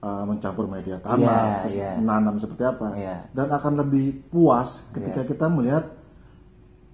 eh, 0.00 0.24
mencampur 0.24 0.64
media 0.68 0.96
tanam, 1.00 1.20
Iya, 1.28 1.60
terus 1.68 1.76
iya. 1.76 1.90
menanam 2.00 2.34
seperti 2.40 2.62
apa, 2.64 2.88
Iya. 2.96 3.16
dan 3.32 3.48
akan 3.52 3.72
lebih 3.84 4.24
puas 4.32 4.80
ketika 4.92 5.20
Iya. 5.24 5.28
kita 5.28 5.46
melihat 5.48 5.84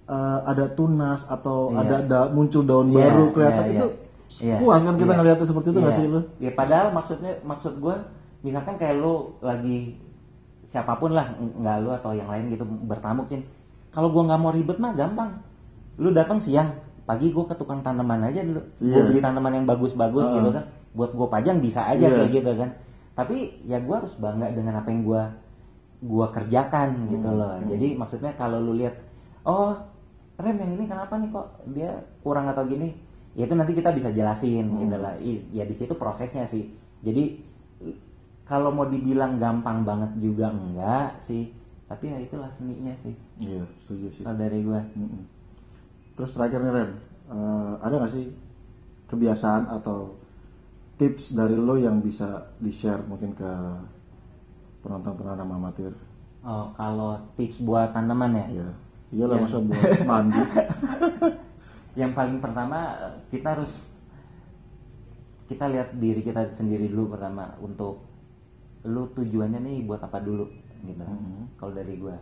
eh, 0.03 0.39
ada 0.43 0.65
tunas 0.69 1.21
atau 1.23 1.69
Iya. 1.69 1.79
ada 1.79 1.95
da- 2.01 2.29
muncul 2.29 2.61
daun 2.61 2.89
Iya, 2.89 2.97
baru 3.05 3.23
kelihatan 3.31 3.65
iya, 3.65 3.73
itu 3.73 3.87
iya. 4.41 4.55
puas 4.57 4.81
kan 4.81 4.95
kita 4.95 5.07
Iya. 5.07 5.17
ngelihatnya 5.17 5.47
seperti 5.47 5.67
itu 5.67 5.79
nggak 5.79 5.89
Iya. 5.89 5.99
sih 5.99 6.07
lu? 6.07 6.19
ya 6.39 6.51
padahal 6.51 6.87
maksudnya 6.89 7.31
maksud 7.41 7.73
gue 7.77 7.95
misalkan 8.41 8.75
kayak 8.75 8.95
lu 8.95 9.13
lagi 9.39 9.95
siapa 10.65 10.95
pun 10.95 11.11
lah 11.11 11.27
ng- 11.33 11.55
nggak 11.57 11.77
lu 11.79 11.89
atau 11.91 12.11
yang 12.11 12.27
lain 12.27 12.49
gitu 12.49 12.63
bertamu 12.63 13.21
cin 13.25 13.43
kalau 13.89 14.07
gue 14.07 14.21
nggak 14.21 14.39
mau 14.39 14.49
ribet 14.49 14.77
mah 14.77 14.91
gampang 14.91 15.29
lu 15.95 16.09
datang 16.09 16.39
siang 16.39 16.71
pagi 17.01 17.27
gue 17.27 17.43
ke 17.43 17.53
tukang 17.53 17.79
tanaman 17.79 18.23
aja 18.23 18.41
dulu 18.41 18.61
gue 18.77 18.87
Iya. 18.89 19.03
beli 19.05 19.19
tanaman 19.19 19.51
yang 19.53 19.65
bagus-bagus 19.65 20.25
Heeh. 20.25 20.37
gitu 20.37 20.49
kan 20.51 20.63
buat 20.91 21.11
gue 21.11 21.27
pajang 21.29 21.57
bisa 21.59 21.83
aja 21.83 22.01
Iya. 22.01 22.15
kayak 22.17 22.31
gitu 22.33 22.51
kan 22.57 22.69
tapi 23.13 23.35
ya 23.63 23.77
gue 23.77 23.91
harus 23.93 24.13
bangga 24.15 24.47
dengan 24.49 24.73
apa 24.75 24.87
yang 24.87 25.03
gue 25.03 25.23
gua 26.01 26.27
kerjakan 26.31 26.87
gitu 27.07 27.21
Hmm. 27.23 27.37
loh 27.37 27.53
jadi 27.63 27.93
maksudnya 27.93 28.33
kalau 28.33 28.57
lu 28.57 28.73
lihat 28.73 28.97
oh 29.43 29.75
rem 30.41 30.57
yang 30.57 30.71
ini 30.75 30.85
kenapa 30.85 31.13
nih 31.15 31.29
kok 31.29 31.47
dia 31.71 31.91
kurang 32.21 32.49
atau 32.49 32.65
gini? 32.65 32.93
Ya 33.31 33.47
itu 33.47 33.55
nanti 33.55 33.71
kita 33.71 33.95
bisa 33.95 34.11
jelasin 34.11 34.67
Hmm. 34.67 34.79
gitu 34.83 34.97
lah. 34.99 35.15
Ya 35.53 35.63
di 35.63 35.75
situ 35.75 35.93
prosesnya 35.95 36.43
sih. 36.43 36.67
Jadi 37.01 37.39
kalau 38.43 38.73
mau 38.75 38.83
dibilang 38.83 39.39
gampang 39.39 39.87
banget 39.87 40.11
juga 40.19 40.51
enggak 40.51 41.23
sih. 41.23 41.53
Tapi 41.87 42.07
ya 42.07 42.17
itulah 42.19 42.51
seninya 42.55 42.91
sih. 43.03 43.15
Iya, 43.39 43.63
setuju 43.83 44.07
sih. 44.15 44.23
kalau 44.23 44.39
dari 44.39 44.59
gua. 44.63 44.79
Mm-mm. 44.95 45.23
Terus 46.15 46.31
terakhir 46.35 46.59
nih 46.63 46.71
Ren, 46.71 46.89
eh, 47.31 47.73
ada 47.79 47.93
nggak 47.95 48.11
sih 48.11 48.25
kebiasaan 49.07 49.67
atau 49.71 50.15
tips 50.95 51.35
dari 51.35 51.55
lo 51.55 51.75
yang 51.75 51.99
bisa 51.99 52.51
di 52.59 52.71
share 52.71 53.03
mungkin 53.03 53.35
ke 53.35 53.51
penonton 54.81 55.13
penanam 55.17 55.49
amatir? 55.55 55.93
oh 56.41 56.73
kalau 56.73 57.21
tips 57.37 57.61
buat 57.61 57.93
tanaman 57.93 58.33
ya? 58.33 58.45
Iya, 58.49 58.69
iyalah 59.11 59.37
Iya. 59.37 59.43
masa 59.43 59.57
buat 59.59 59.99
mandi. 60.07 60.41
yang 62.01 62.11
paling 62.15 62.39
pertama 62.39 62.95
kita 63.27 63.59
harus 63.59 63.71
kita 65.51 65.67
lihat 65.67 65.91
diri 65.99 66.23
kita 66.23 66.47
sendiri 66.55 66.87
dulu 66.87 67.11
pertama 67.11 67.51
untuk 67.59 67.99
lu 68.87 69.03
tujuannya 69.11 69.59
nih 69.59 69.77
buat 69.83 69.99
apa 69.99 70.23
dulu 70.23 70.47
gitu 70.81 71.03
Mhm. 71.03 71.59
kalau 71.59 71.75
dari 71.75 71.99
gua 71.99 72.15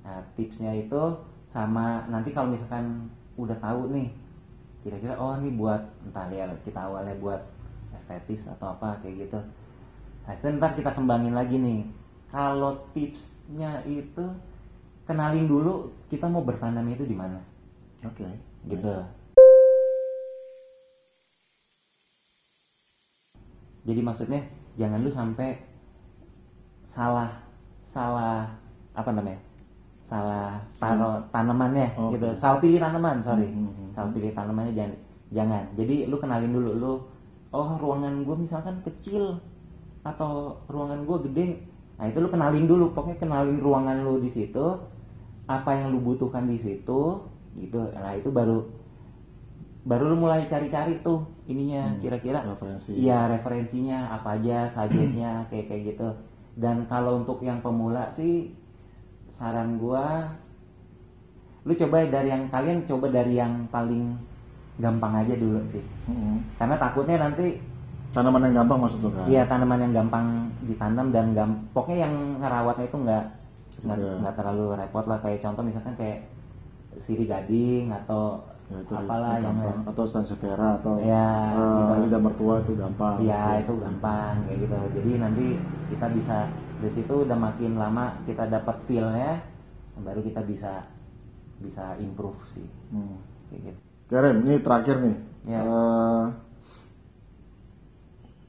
nah 0.00 0.22
tipsnya 0.32 0.72
itu 0.72 1.02
sama 1.50 2.06
nanti 2.08 2.30
kalau 2.30 2.54
misalkan 2.54 3.10
udah 3.36 3.58
tahu 3.58 3.90
nih 3.90 4.08
kira-kira 4.80 5.18
oh 5.18 5.36
nih 5.36 5.52
buat 5.58 5.82
entah 6.06 6.30
ya 6.30 6.46
kita 6.64 6.88
awalnya 6.88 7.12
buat 7.20 7.42
estetis 7.92 8.48
atau 8.48 8.72
apa 8.72 8.96
kayak 9.02 9.28
gitu 9.28 9.40
nah 10.24 10.32
ntar 10.32 10.72
kita 10.78 10.94
kembangin 10.94 11.34
lagi 11.34 11.58
nih 11.58 11.84
kalau 12.30 12.78
tipsnya 12.94 13.82
itu 13.84 14.24
kenalin 15.10 15.50
dulu 15.50 15.90
kita 16.06 16.30
mau 16.30 16.46
bertanam 16.46 16.86
itu 16.86 17.02
di 17.02 17.18
mana? 17.18 17.42
Oke. 18.06 18.22
gitu. 18.70 18.94
Jadi 23.90 24.00
maksudnya 24.06 24.40
jangan 24.78 25.02
lu 25.02 25.10
sampai 25.10 25.58
salah 26.86 27.42
salah 27.82 28.46
apa 28.94 29.10
namanya? 29.10 29.40
Salah 30.06 30.62
taruh 30.78 31.18
tanamannya 31.34 31.90
Oke. 31.98 32.14
gitu 32.14 32.28
salah 32.38 32.62
pilih 32.62 32.78
tanaman 32.78 33.18
sorry. 33.18 33.50
Hmm, 33.50 33.66
hmm, 33.66 33.74
hmm. 33.74 33.88
salah 33.90 34.10
pilih 34.14 34.30
tanamannya 34.30 34.74
jangan 34.78 34.94
jangan. 35.34 35.64
Jadi 35.74 36.06
lu 36.06 36.16
kenalin 36.22 36.54
dulu 36.54 36.70
lu 36.78 36.92
oh 37.50 37.70
ruangan 37.82 38.22
gue 38.22 38.36
misalkan 38.38 38.78
kecil 38.86 39.42
atau 40.06 40.54
ruangan 40.70 41.02
gue 41.02 41.18
gede. 41.26 41.48
Nah 41.98 42.06
itu 42.06 42.18
lu 42.22 42.30
kenalin 42.30 42.70
dulu. 42.70 42.94
Pokoknya 42.94 43.18
kenalin 43.18 43.58
ruangan 43.58 44.06
lu 44.06 44.22
di 44.22 44.30
situ 44.30 44.89
apa 45.46 45.70
yang 45.76 45.94
lu 45.94 46.00
butuhkan 46.02 46.48
di 46.48 46.58
situ 46.58 47.22
gitu 47.56 47.80
nah 47.96 48.14
itu 48.14 48.28
baru 48.30 48.62
baru 49.84 50.12
lu 50.12 50.16
mulai 50.28 50.44
cari-cari 50.46 51.00
tuh 51.00 51.24
ininya 51.48 51.96
kira-kira 51.98 52.44
referensi. 52.44 52.94
iya 52.94 53.26
referensinya 53.26 54.12
apa 54.12 54.36
aja 54.36 54.68
suggestnya 54.68 55.40
kayak 55.50 55.66
kayak 55.72 55.82
gitu 55.96 56.08
dan 56.60 56.84
kalau 56.86 57.24
untuk 57.24 57.40
yang 57.40 57.64
pemula 57.64 58.12
sih 58.12 58.52
saran 59.34 59.80
gua 59.80 60.28
lu 61.64 61.72
coba 61.76 62.04
dari 62.08 62.28
yang 62.28 62.48
kalian 62.52 62.84
coba 62.84 63.08
dari 63.08 63.40
yang 63.40 63.68
paling 63.72 64.16
gampang 64.80 65.24
aja 65.24 65.34
dulu 65.36 65.60
sih 65.68 65.84
Mm-mm. 66.08 66.40
karena 66.56 66.76
takutnya 66.76 67.16
nanti 67.20 67.60
Tanaman 68.10 68.42
yang 68.50 68.66
gampang 68.66 68.78
maksud 68.82 69.00
lo 69.06 69.10
kan? 69.14 69.22
Iya 69.30 69.46
tanaman 69.46 69.78
yang 69.86 69.92
gampang 69.94 70.26
ditanam 70.66 71.14
dan 71.14 71.30
gam, 71.30 71.50
pokoknya 71.70 72.10
yang 72.10 72.14
ngerawatnya 72.42 72.84
itu 72.90 72.96
nggak 73.06 73.24
nggak 73.80 73.98
nggak 74.20 74.34
terlalu 74.34 74.64
repot 74.74 75.04
lah 75.04 75.18
kayak 75.18 75.40
contoh 75.40 75.62
misalkan 75.62 75.94
kayak 75.94 76.28
siri 76.98 77.24
gading 77.24 77.88
atau 77.90 78.44
Ya, 78.70 78.78
itu 78.78 78.94
apalah 78.94 79.34
yang 79.34 79.58
gampang. 79.58 79.82
atau 79.82 80.04
sansevieria 80.06 80.78
atau 80.78 80.94
Ya, 81.02 81.26
gitu. 81.50 82.06
lidah 82.06 82.22
mertua 82.22 82.54
itu 82.62 82.78
gampang. 82.78 83.18
ya 83.20 83.58
itu 83.58 83.74
gampang 83.74 84.46
kayak 84.46 84.58
gitu 84.62 84.76
jadi 84.94 85.10
nanti 85.18 85.46
kita 85.90 86.06
bisa 86.08 86.36
dari 86.78 86.92
situ 86.94 87.14
udah 87.26 87.34
makin 87.34 87.74
lama 87.74 88.14
kita 88.22 88.46
dapat 88.46 88.78
feelnya 88.86 89.42
baru 89.98 90.22
kita 90.22 90.46
bisa 90.46 90.86
bisa 91.58 91.98
improve 91.98 92.38
sih 92.48 92.62
Hmm. 92.94 93.18
kayak 93.50 93.74
gitu 93.74 93.80
Karen, 94.06 94.36
ini 94.42 94.58
terakhir 94.58 94.96
nih. 95.00 95.16
Ya. 95.46 95.60
Eh, 95.62 96.24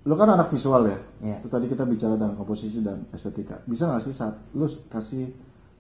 lu 0.04 0.14
kan 0.16 0.30
anak 0.32 0.50
visual 0.50 0.86
ya. 0.86 0.98
Ya. 1.22 1.38
Terus 1.38 1.54
tadi 1.54 1.66
kita 1.70 1.86
bicara 1.86 2.18
tentang 2.18 2.34
komposisi 2.34 2.82
dan 2.82 3.06
estetika. 3.14 3.62
Bisa 3.70 3.86
nggak 3.86 4.04
sih 4.10 4.14
saat 4.14 4.42
lu 4.58 4.66
kasih 4.90 5.30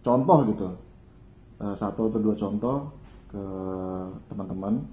contoh 0.05 0.39
gitu, 0.53 0.69
eh, 1.57 1.73
satu 1.73 2.13
atau 2.13 2.19
dua 2.21 2.37
contoh 2.37 2.93
ke 3.25 3.43
teman-teman. 4.29 4.85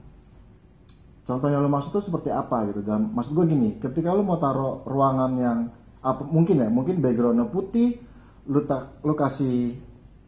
Contoh 1.28 1.48
yang 1.52 1.61
lu 1.61 1.68
maksud 1.68 1.92
tuh 1.92 2.00
seperti 2.00 2.32
apa 2.32 2.64
gitu? 2.72 2.80
Dan 2.80 3.12
maksud 3.12 3.37
gue 3.37 3.44
gini, 3.44 3.76
ketika 3.76 4.16
lu 4.16 4.24
mau 4.24 4.40
taruh 4.40 4.80
ruangan 4.88 5.37
yang 5.37 5.58
apa 6.00 6.24
mungkin 6.24 6.64
ya, 6.64 6.72
mungkin 6.72 7.04
backgroundnya 7.04 7.44
putih, 7.52 8.00
lu 8.48 8.64
tak 8.64 9.04
lu 9.04 9.12
kasih 9.12 9.76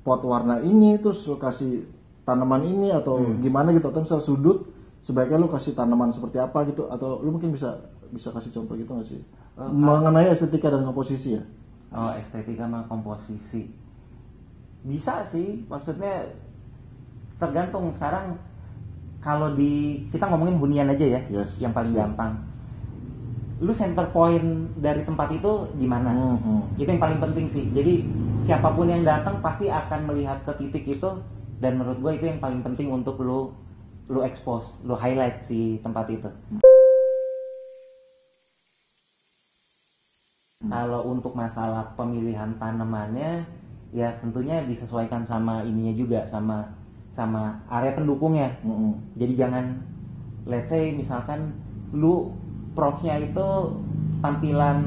pot 0.05 0.21
warna 0.21 0.61
ini, 0.61 1.01
terus 1.01 1.25
lu 1.25 1.41
kasih 1.41 1.89
tanaman 2.29 2.63
ini 2.69 2.89
atau 2.93 3.41
gimana 3.41 3.73
gitu 3.73 3.89
atau 3.89 4.05
misal 4.05 4.21
sudut 4.21 4.69
sebaiknya 5.01 5.41
lu 5.41 5.49
kasih 5.49 5.73
tanaman 5.73 6.13
seperti 6.13 6.37
apa 6.37 6.69
gitu 6.69 6.87
atau 6.93 7.19
lu 7.25 7.33
mungkin 7.33 7.57
bisa 7.57 7.81
bisa 8.13 8.29
kasih 8.31 8.53
contoh 8.53 8.77
gitu 8.77 8.91
nggak 8.93 9.09
sih 9.09 9.21
mengenai 9.63 10.29
estetika 10.29 10.69
dan 10.69 10.83
komposisi 10.83 11.37
ya? 11.37 11.43
Oh 11.91 12.11
estetika 12.13 12.65
sama 12.65 12.87
komposisi. 12.87 13.69
Bisa 14.81 15.21
sih 15.23 15.67
maksudnya 15.67 16.33
tergantung 17.37 17.93
sekarang 17.93 18.41
kalau 19.19 19.53
di 19.53 20.05
kita 20.09 20.25
ngomongin 20.25 20.57
hunian 20.57 20.89
aja 20.89 21.05
ya 21.05 21.21
Yes, 21.29 21.59
yang 21.59 21.71
paling 21.71 21.93
pasti. 21.93 22.01
gampang. 22.01 22.33
Lu 23.61 23.69
center 23.71 24.09
point 24.09 24.41
dari 24.75 25.05
tempat 25.05 25.29
itu 25.31 25.53
di 25.75 25.85
mana 25.85 26.09
Hmm, 26.11 26.39
hmm. 26.39 26.61
itu 26.77 26.89
yang 26.89 26.97
paling 26.99 27.21
penting 27.21 27.45
sih. 27.45 27.69
Jadi 27.69 28.09
siapa 28.41 28.73
pun 28.73 28.89
yang 28.89 29.05
datang 29.05 29.37
pasti 29.41 29.69
akan 29.69 30.09
melihat 30.09 30.41
ke 30.43 30.53
titik 30.57 30.89
itu 30.91 31.11
dan 31.61 31.77
menurut 31.77 32.01
gue 32.01 32.13
itu 32.15 32.25
yang 32.25 32.41
paling 32.41 32.65
penting 32.65 32.89
untuk 32.89 33.21
lu 33.21 33.53
lu 34.09 34.25
expose 34.25 34.65
lu 34.81 34.97
highlight 34.97 35.45
si 35.45 35.77
tempat 35.79 36.09
itu 36.09 36.27
Kalau 40.61 41.09
untuk 41.09 41.33
masalah 41.33 41.97
pemilihan 41.97 42.53
tanamannya, 42.61 43.49
ya 43.97 44.13
tentunya 44.21 44.61
disesuaikan 44.69 45.25
sama 45.25 45.65
ininya 45.65 45.97
juga, 45.97 46.21
sama 46.29 46.69
sama 47.09 47.65
area 47.73 47.97
pendukungnya. 47.97 48.61
Mm-mm. 48.61 48.93
Jadi 49.17 49.41
jangan, 49.41 49.81
let's 50.45 50.69
say 50.69 50.93
misalkan 50.93 51.57
lu 51.97 52.37
propsnya 52.77 53.17
itu 53.17 53.49
tampilan 54.21 54.85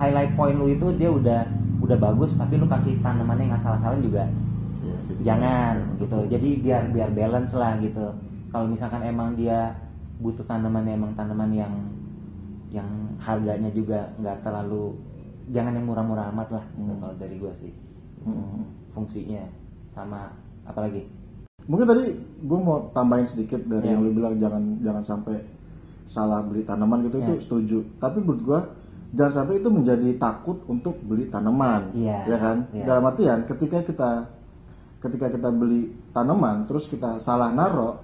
highlight 0.00 0.32
point 0.32 0.56
lu 0.56 0.72
itu 0.72 0.88
dia 0.96 1.12
udah 1.12 1.44
udah 1.84 1.98
bagus, 2.00 2.32
tapi 2.40 2.56
lu 2.56 2.64
kasih 2.64 2.96
tanamannya 3.04 3.52
yang 3.52 3.56
asal-asalan 3.60 4.00
juga 4.00 4.24
Ya, 4.80 4.96
jadi- 5.12 5.20
jangan 5.20 5.74
gitu. 6.00 6.18
Jadi 6.32 6.48
biar 6.64 6.82
biar 6.88 7.10
balance 7.12 7.52
lah 7.52 7.76
gitu. 7.84 8.16
Kalau 8.48 8.64
misalkan 8.64 9.04
emang 9.04 9.36
dia 9.36 9.76
butuh 10.24 10.48
tanaman 10.48 10.88
emang 10.88 11.12
tanaman 11.12 11.52
yang 11.52 11.72
yang 12.70 12.88
harganya 13.18 13.70
juga 13.70 14.10
nggak 14.16 14.42
terlalu 14.42 14.94
jangan 15.48 15.72
yang 15.72 15.86
murah-murah 15.86 16.26
amat 16.34 16.48
lah 16.52 16.64
gitu, 16.74 16.90
Hmm. 16.90 17.00
kalau 17.00 17.14
dari 17.16 17.36
gua 17.38 17.52
sih 17.56 17.72
Mm-mm. 18.22 18.62
fungsinya 18.90 19.42
sama 19.92 20.30
apalagi 20.64 21.06
Mungkin 21.66 21.82
tadi 21.82 22.14
gue 22.46 22.58
mau 22.62 22.86
tambahin 22.94 23.26
sedikit 23.26 23.58
dari 23.66 23.90
Ya. 23.90 23.98
yang 23.98 24.06
lu 24.06 24.14
bilang 24.14 24.38
jangan 24.38 24.78
jangan 24.78 25.02
sampai 25.02 25.34
salah 26.06 26.38
beli 26.38 26.62
tanaman 26.62 27.02
gitu 27.02 27.18
itu 27.18 27.34
Ya. 27.34 27.42
setuju. 27.42 27.78
Tapi 27.98 28.22
menurut 28.22 28.42
gue 28.46 28.60
jangan 29.18 29.32
sampai 29.34 29.58
itu 29.58 29.66
menjadi 29.66 30.14
takut 30.14 30.62
untuk 30.70 30.94
beli 31.02 31.26
tanaman, 31.26 31.90
Iya. 31.90 32.22
ya 32.22 32.36
kan? 32.38 32.56
Iya. 32.70 32.84
Dalam 32.86 33.02
artian 33.10 33.38
ketika 33.50 33.82
kita 33.82 34.10
ketika 35.02 35.26
kita 35.26 35.48
beli 35.50 35.90
tanaman 36.14 36.70
terus 36.70 36.86
kita 36.86 37.18
salah 37.18 37.50
naro, 37.50 37.98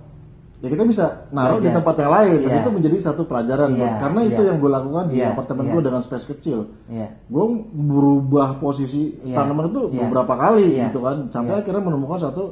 ya 0.62 0.68
kita 0.68 0.84
bisa 0.84 1.04
naruh 1.28 1.58
di 1.58 1.66
Belajar. 1.66 1.76
tempat 1.82 1.94
yang 1.98 2.12
lain. 2.12 2.36
Dan 2.38 2.48
Iya. 2.48 2.60
itu 2.62 2.70
menjadi 2.70 2.96
satu 3.02 3.22
pelajaran 3.24 3.68
Iya, 3.68 3.78
buat- 3.78 3.96
karena 3.98 4.20
itu 4.22 4.38
iya. 4.38 4.48
yang 4.48 4.56
gue 4.56 4.70
lakukan 4.70 5.04
di 5.04 5.16
Iya, 5.18 5.26
apartemen 5.28 5.64
iya. 5.66 5.72
gue 5.72 5.82
dengan 5.82 6.00
space 6.00 6.26
kecil. 6.28 6.58
ya 6.86 7.06
Gue 7.26 7.44
berubah 7.72 8.48
posisi 8.56 9.02
Iya, 9.20 9.36
tanaman 9.36 9.68
itu 9.68 9.82
iya. 9.88 9.98
beberapa 10.00 10.34
kali 10.34 10.66
Iya, 10.72 10.84
gitu 10.86 10.98
kan, 11.00 11.16
sampai 11.28 11.52
iya. 11.52 11.60
akhirnya 11.60 11.82
menemukan 11.82 12.18
satu 12.20 12.42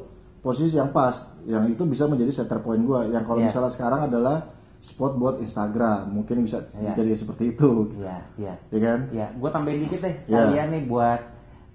posisi 0.40 0.74
yang 0.74 0.90
pas, 0.90 1.14
yang 1.44 1.64
itu 1.66 1.82
bisa 1.84 2.04
menjadi 2.04 2.32
center 2.34 2.58
point 2.58 2.80
gue. 2.80 3.00
Yang 3.08 3.24
kalau 3.24 3.38
Iya. 3.38 3.46
misalnya 3.46 3.70
sekarang 3.70 4.00
adalah 4.04 4.36
spot 4.80 5.12
buat 5.14 5.36
Instagram, 5.38 6.08
mungkin 6.10 6.40
bisa 6.40 6.64
Iya. 6.72 6.96
jadi 6.96 7.12
seperti 7.14 7.52
itu, 7.52 7.92
ya 7.96 8.16
ya 8.34 8.54
ya 8.66 8.78
kan? 8.80 8.98
ya 9.12 9.26
gue 9.30 9.50
tambahin 9.50 9.84
dikit 9.84 10.00
deh 10.00 10.08
Iya. 10.10 10.24
sekalian 10.24 10.68
nih 10.70 10.82
buat 10.84 11.20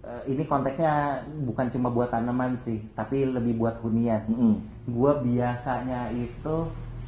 eh, 0.05 0.21
ini 0.29 0.45
konteksnya 0.45 1.25
bukan 1.49 1.67
cuma 1.73 1.89
buat 1.89 2.13
tanaman 2.13 2.55
sih 2.61 2.79
tapi 2.93 3.25
lebih 3.25 3.57
buat 3.57 3.81
hunian 3.81 4.21
Mm-mm. 4.29 4.53
gua 4.93 5.17
biasanya 5.19 6.13
itu 6.13 6.55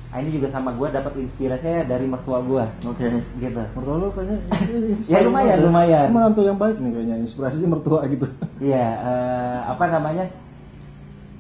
ah, 0.10 0.18
ini 0.18 0.34
juga 0.34 0.50
sama 0.50 0.74
gua 0.74 0.90
dapat 0.90 1.14
inspirasinya 1.22 1.86
dari 1.86 2.10
mertua 2.10 2.42
gua 2.42 2.66
Oke. 2.84 3.06
gitu 3.38 3.62
Mertua 3.78 3.96
lu 4.02 4.08
kayaknya 4.12 4.38
Ya, 5.14 5.20
lumayan, 5.24 5.58
lumayan. 5.64 6.08
Menantu 6.12 6.42
yang 6.44 6.58
baik 6.60 6.78
nih 6.82 6.92
kayaknya, 6.92 7.16
inspirasinya 7.24 7.70
mertua 7.78 8.04
gitu. 8.12 8.28
Iya, 8.68 8.88
eh, 9.00 9.60
apa 9.70 9.86
namanya? 9.88 10.26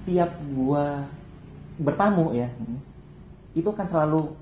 Tiap 0.08 0.32
gua 0.56 1.04
bertamu 1.78 2.32
ya, 2.34 2.48
itu 3.54 3.70
kan 3.74 3.86
selalu 3.90 4.34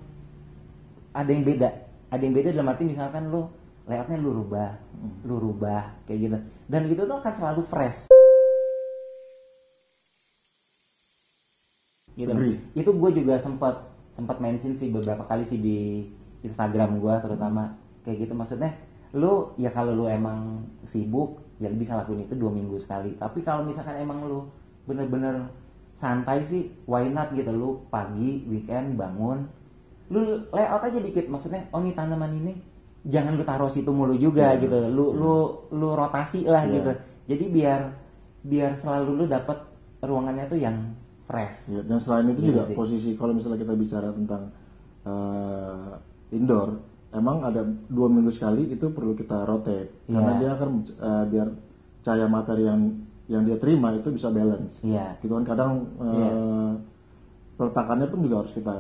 ada 1.16 1.32
yang 1.32 1.44
beda. 1.48 1.70
Ada 2.12 2.22
yang 2.22 2.36
beda 2.36 2.50
dalam 2.52 2.70
arti 2.72 2.84
misalkan 2.84 3.32
lu 3.32 3.48
layoutnya 3.86 4.18
lu 4.18 4.42
rubah, 4.42 4.82
lu 5.26 5.36
rubah 5.38 5.94
kayak 6.10 6.20
gitu. 6.26 6.38
Dan 6.66 6.90
gitu 6.90 7.06
tuh 7.06 7.18
akan 7.22 7.34
selalu 7.34 7.62
fresh. 7.66 8.10
Gitu. 12.16 12.32
Itu 12.74 12.92
gue 12.96 13.12
juga 13.22 13.38
sempat 13.38 13.96
sempat 14.16 14.40
mention 14.40 14.74
sih 14.80 14.90
beberapa 14.90 15.28
kali 15.28 15.44
sih 15.44 15.60
di 15.60 16.08
Instagram 16.42 17.04
gua 17.04 17.20
terutama 17.20 17.76
kayak 18.08 18.26
gitu. 18.26 18.34
Maksudnya 18.34 18.72
lu 19.12 19.52
ya 19.60 19.72
kalau 19.72 19.92
lu 19.92 20.06
emang 20.08 20.64
sibuk 20.88 21.44
ya 21.60 21.72
lu 21.72 21.80
bisa 21.80 22.00
lakuin 22.00 22.24
itu 22.24 22.34
dua 22.34 22.50
minggu 22.50 22.80
sekali. 22.80 23.20
Tapi 23.20 23.44
kalau 23.44 23.68
misalkan 23.68 24.00
emang 24.00 24.24
lu 24.24 24.48
bener-bener 24.88 25.52
santai 26.00 26.42
sih 26.48 26.72
why 26.88 27.06
not 27.12 27.36
gitu? 27.36 27.52
Lu 27.52 27.84
pagi 27.92 28.48
weekend 28.48 28.96
bangun 28.96 29.52
lu 30.08 30.48
layout 30.56 30.86
aja 30.88 31.00
dikit. 31.02 31.28
Maksudnya 31.28 31.68
oh 31.76 31.84
nih 31.84 31.92
tanaman 31.92 32.32
ini 32.32 32.54
jangan 33.06 33.34
lu 33.34 33.44
taruh 33.44 33.68
situ 33.68 33.88
mulu 33.88 34.14
juga 34.14 34.52
Iya. 34.52 34.62
gitu 34.62 34.78
lu 34.90 35.06
lu 35.14 35.36
lu 35.72 35.90
rotasi 35.94 36.44
lah 36.44 36.64
Iya. 36.64 36.74
gitu 36.76 36.92
jadi 37.28 37.46
biar 37.48 37.82
biar 38.42 38.72
selalu 38.74 39.12
lu 39.16 39.26
dapat 39.26 39.58
ruangannya 40.00 40.46
tuh 40.46 40.58
yang 40.58 40.78
fresh 41.26 41.66
Ya, 41.68 41.82
dan 41.82 41.98
selain 41.98 42.30
itu 42.30 42.38
Gitu 42.40 42.50
juga 42.52 42.62
sih. 42.64 42.76
posisi 42.76 43.10
kalau 43.14 43.34
misalnya 43.34 43.58
kita 43.60 43.74
bicara 43.74 44.10
tentang 44.10 44.50
eh, 45.04 45.92
indoor, 46.32 46.82
emang 47.12 47.42
ada 47.42 47.62
dua 47.88 48.08
minggu 48.08 48.30
sekali 48.30 48.68
itu 48.68 48.90
perlu 48.90 49.14
kita 49.14 49.42
rotate 49.44 49.94
karena 50.06 50.32
Iya. 50.32 50.40
dia 50.40 50.50
akan 50.52 50.70
eh, 50.82 51.26
biar 51.28 51.48
cahaya 52.02 52.26
matahari 52.26 52.66
yang 52.66 52.82
yang 53.26 53.42
dia 53.42 53.58
terima 53.58 53.90
itu 53.92 54.10
bisa 54.10 54.30
balance 54.30 54.82
Iya. 54.82 55.18
gitu 55.20 55.34
kan 55.34 55.46
kadang 55.46 55.72
eh, 56.00 56.74
peletakannya 57.56 58.08
pun 58.08 58.20
juga 58.22 58.36
harus 58.42 58.54
kita 58.54 58.76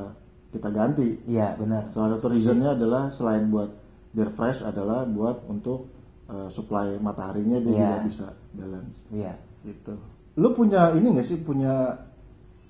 kita 0.49 0.69
ganti 0.69 1.17
Iya, 1.25 1.53
benar. 1.55 1.89
salah 1.89 2.15
satu 2.15 2.29
reasonnya 2.29 2.73
adalah 2.73 3.09
selain 3.09 3.49
buat 3.49 3.69
biar 4.15 4.29
fresh 4.29 4.63
adalah 4.63 5.03
buat 5.05 5.43
untuk 5.45 5.91
eh, 6.25 6.47
supply 6.49 6.95
mataharinya 6.97 7.59
dia 7.59 7.69
Iya. 7.69 7.79
juga 7.85 7.97
bisa 8.01 8.25
balance 8.51 8.97
Iya. 9.11 9.33
gitu 9.63 9.93
lu 10.35 10.47
punya 10.51 10.91
ini 10.91 11.07
nggak 11.11 11.25
sih 11.25 11.37
punya 11.37 11.99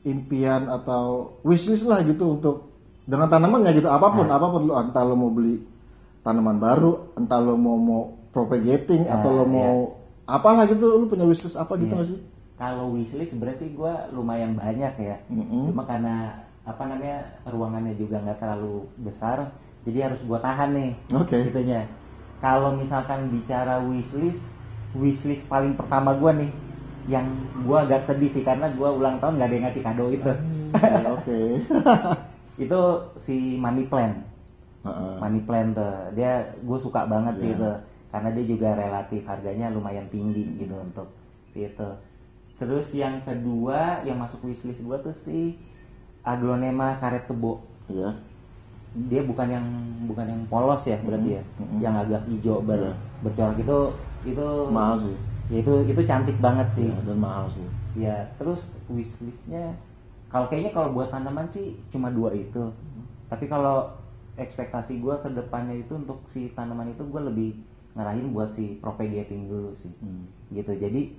impian 0.03 0.67
atau 0.67 1.33
wishlist 1.41 1.85
lah 1.85 2.01
gitu 2.01 2.35
untuk 2.35 2.69
dengan 3.01 3.25
tanamannya 3.27 3.73
gitu 3.73 3.87
apa 3.87 4.09
pun 4.11 4.25
Nah. 4.25 4.37
apa 4.37 4.47
pun 4.49 4.61
lu 4.63 4.73
entah 4.73 5.01
lu 5.01 5.15
mau 5.15 5.29
beli 5.29 5.61
tanaman 6.21 6.57
baru 6.57 7.13
entah 7.15 7.39
lu 7.39 7.53
mau 7.55 7.73
mau 7.75 8.01
propagating 8.29 9.05
atau 9.05 9.29
Nah, 9.31 9.37
lu 9.39 9.45
mau 9.47 9.73
apalah 10.25 10.65
gitu 10.65 10.85
lu 10.91 11.05
punya 11.05 11.23
wishlist 11.23 11.55
apa 11.55 11.73
gitu 11.75 11.89
Iya. 11.89 11.95
nggak 11.95 12.09
sih 12.09 12.19
Kalau 12.55 12.87
wishlist 12.89 13.35
sebenarnya 13.35 13.59
sih 13.59 13.71
gue 13.71 13.93
lumayan 14.11 14.55
banyak 14.55 14.95
ya. 14.95 15.19
Mm-mm. 15.27 15.67
Cuma 15.67 15.83
karena 15.83 16.39
apa 16.63 16.87
namanya 16.87 17.19
ruangannya 17.43 17.93
juga 17.93 18.15
nggak 18.17 18.39
terlalu 18.39 18.87
besar, 18.95 19.51
jadi 19.85 20.09
harus 20.09 20.21
gue 20.21 20.35
tahan 20.35 20.69
nih. 20.73 20.91
Oke. 21.13 21.37
Gitunya. 21.45 21.85
Kalau 22.41 22.73
misalkan 22.73 23.29
bicara 23.29 23.79
wishlist, 23.79 24.43
wishlist 24.91 25.45
paling 25.45 25.73
pertama 25.73 26.13
gue 26.13 26.31
nih, 26.41 26.51
yang 27.05 27.25
gue 27.61 27.77
agak 27.77 28.01
sedih 28.03 28.27
sih 28.27 28.41
karena 28.41 28.65
gue 28.67 28.85
ulang 28.85 29.21
tahun 29.21 29.37
nggak 29.37 29.47
ada 29.47 29.55
yang 29.55 29.65
ngasih 29.69 29.83
kado 29.83 30.05
itu. 30.09 30.31
Ya, 30.75 31.07
oke 31.07 31.39
itu 32.67 32.79
si 33.15 33.55
money 33.55 33.87
plant. 33.87 34.19
Heeh. 34.85 35.13
money 35.17 35.41
plant 35.41 35.73
tuh 35.73 35.95
dia 36.13 36.45
gue 36.61 36.77
suka 36.77 37.09
banget 37.09 37.33
sih 37.37 37.49
Iya. 37.49 37.57
itu 37.57 37.71
karena 38.13 38.29
dia 38.31 38.45
juga 38.45 38.69
relatif 38.77 39.21
harganya 39.25 39.67
lumayan 39.73 40.05
tinggi 40.07 40.45
gitu 40.61 40.77
untuk 40.77 41.09
si 41.49 41.65
itu 41.65 41.89
terus 42.55 42.93
yang 42.93 43.17
kedua 43.25 44.05
yang 44.05 44.21
masuk 44.21 44.45
wishlist 44.45 44.85
gue 44.85 44.97
tuh 45.01 45.09
si 45.09 45.57
aglonema 46.21 46.97
karet 46.97 47.25
kebo 47.25 47.65
Iya. 47.85 48.13
Dia 48.95 49.21
bukan 49.21 49.47
yang 49.51 49.65
bukan 50.07 50.25
yang 50.25 50.41
polos 50.47 50.83
ya 50.83 50.95
berarti 50.99 51.35
ya 51.35 51.43
Mm-mm. 51.59 51.79
yang 51.79 51.95
agak 51.95 52.23
hijau 52.25 52.59
ber, 52.59 52.79
Iya. 52.79 52.93
bercorak 53.21 53.57
itu 53.59 53.77
itu 54.25 54.47
mahal 54.71 54.95
sih 54.97 55.15
ya 55.45 55.57
itu 55.59 55.73
itu 55.85 56.01
cantik 56.03 56.37
banget 56.39 56.67
sih 56.71 56.87
Iya, 56.87 57.03
dan 57.03 57.17
mahal 57.19 57.45
sih 57.51 57.67
ya 57.95 58.15
terus 58.35 58.79
wishlistnya 58.87 59.75
kalau 60.27 60.47
kayaknya 60.47 60.71
kalau 60.71 60.91
buat 60.91 61.07
tanaman 61.07 61.45
sih 61.45 61.75
cuma 61.89 62.09
dua 62.09 62.31
itu 62.31 62.71
tapi 63.27 63.45
kalau 63.45 63.91
ekspektasi 64.35 64.99
gue 64.99 65.15
ke 65.15 65.29
depannya 65.29 65.75
itu 65.77 65.95
untuk 65.95 66.19
si 66.27 66.51
tanaman 66.51 66.91
itu 66.91 67.03
gue 67.03 67.21
lebih 67.23 67.49
ngarahin 67.95 68.31
buat 68.31 68.51
si 68.51 68.79
propagating 68.79 69.47
dulu 69.47 69.71
sih 69.75 69.91
Hmm. 69.99 70.27
gitu 70.51 70.71
jadi 70.71 71.11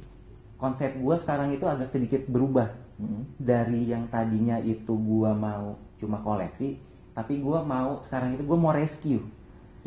konsep 0.56 0.96
gue 0.96 1.16
sekarang 1.16 1.52
itu 1.52 1.64
agak 1.64 1.88
sedikit 1.88 2.24
berubah 2.26 2.68
Mm-mm. 2.96 3.24
dari 3.36 3.88
yang 3.88 4.08
tadinya 4.08 4.56
itu 4.56 4.92
gue 4.92 5.30
mau 5.32 5.76
cuma 5.96 6.20
koleksi 6.20 6.76
tapi 7.16 7.40
gue 7.40 7.58
mau 7.64 8.04
sekarang 8.04 8.36
itu 8.36 8.44
gue 8.44 8.58
mau 8.60 8.76
rescue. 8.76 9.24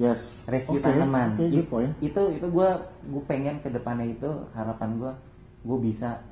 Yes. 0.01 0.25
Rescue 0.49 0.81
Oke, 0.81 0.89
tanaman. 0.89 1.37
good 1.37 1.53
It- 1.53 1.69
point. 1.69 1.93
itu 2.01 2.21
itu 2.33 2.47
gue 2.49 2.69
gue 3.05 3.23
pengen 3.29 3.61
ke 3.61 3.69
depannya 3.69 4.09
itu 4.09 4.25
harapan 4.57 4.97
gue 4.97 5.11
gue 5.61 5.77
bisa 5.85 6.25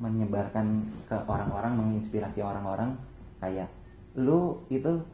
menyebarkan 0.00 0.86
ke 1.04 1.16
orang-orang 1.28 1.76
menginspirasi 1.76 2.40
orang-orang. 2.40 2.96
Kayak 3.44 3.68
lu 4.16 4.64
itu 4.72 5.04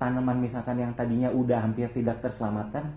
tanaman 0.00 0.40
misalkan 0.40 0.80
yang 0.80 0.96
tadinya 0.96 1.28
udah 1.28 1.60
hampir 1.60 1.90
tidak 1.92 2.24
terselamatkan 2.24 2.96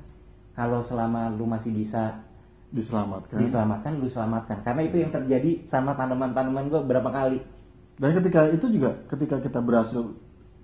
kalau 0.55 0.79
selama 0.79 1.27
lu 1.33 1.43
masih 1.43 1.75
bisa 1.75 2.23
diselamatkan. 2.69 3.35
diselamatkan 3.41 3.91
lu 3.97 4.07
selamatkan. 4.07 4.61
Karena 4.61 4.81
itu 4.85 4.95
yang 5.01 5.11
terjadi 5.11 5.65
sama 5.65 5.97
tanaman-tanaman 5.97 6.69
gue 6.69 6.81
berapa 6.85 7.09
kali. 7.09 7.41
Dan 7.99 8.15
ketika 8.15 8.47
itu 8.47 8.69
juga 8.71 8.95
ketika 9.11 9.41
kita 9.41 9.59
berhasil 9.59 10.05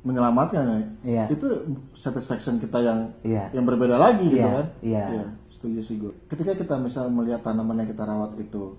menyelamatkan 0.05 0.65
Iya. 1.01 1.25
itu 1.27 1.45
satisfaction 1.91 2.57
kita 2.57 2.77
yang 2.79 2.99
Iya. 3.21 3.49
yang 3.51 3.65
berbeda 3.65 3.97
lagi 3.97 4.29
gitu 4.29 4.39
Iya, 4.39 4.53
kan 4.53 4.67
iya. 4.79 5.05
setuju 5.49 5.79
sih 5.81 5.97
gue 5.97 6.13
ketika 6.27 6.53
kita 6.53 6.77
misal 6.77 7.09
melihat 7.09 7.41
tanaman 7.41 7.81
yang 7.81 7.89
kita 7.89 8.03
rawat 8.03 8.37
itu 8.37 8.77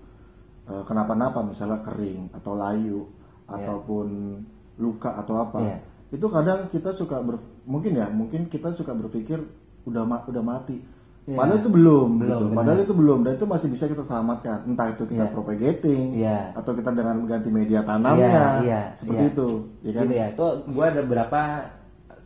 eh, 0.65 0.83
kenapa-napa 0.83 1.43
misalnya 1.43 1.79
kering 1.81 2.31
atau 2.33 2.53
layu 2.53 3.07
ataupun 3.45 4.39
luka 4.77 5.15
atau 5.15 5.41
apa 5.41 5.59
Iya. 5.61 5.77
itu 6.09 6.25
kadang 6.25 6.59
kita 6.67 6.91
suka 6.91 7.19
ber, 7.19 7.35
mungkin 7.63 7.91
ya 7.93 8.07
mungkin 8.07 8.47
kita 8.47 8.71
suka 8.71 8.91
berpikir 8.91 9.43
udah 9.83 10.03
ma- 10.03 10.23
udah 10.23 10.39
mati 10.39 10.79
Iya. 11.27 11.35
padahal 11.35 11.59
itu 11.59 11.67
belum, 11.69 12.09
Belum, 12.23 12.39
gitu. 12.39 12.55
padahal 12.55 12.79
itu 12.79 12.93
belum 12.95 13.19
dan 13.21 13.31
itu 13.35 13.43
masih 13.43 13.67
bisa 13.67 13.83
kita 13.83 13.99
selamatkan 13.99 14.63
entah 14.63 14.87
itu 14.87 15.03
kita 15.03 15.27
Iya. 15.27 15.33
propagating 15.35 16.03
Iya. 16.15 16.39
atau 16.55 16.71
kita 16.71 16.89
dengan 16.89 17.15
mengganti 17.19 17.49
media 17.51 17.83
tanamnya 17.83 18.31
Iya, 18.31 18.45
iya, 18.63 18.81
seperti 18.95 19.23
iya. 19.27 19.31
itu 19.35 19.47
ya 19.83 19.91
kan 19.91 20.01
Gitu 20.01 20.13
ya. 20.15 20.25
Itu 20.31 20.45
gue 20.71 20.85
ada 20.87 21.01
beberapa 21.03 21.41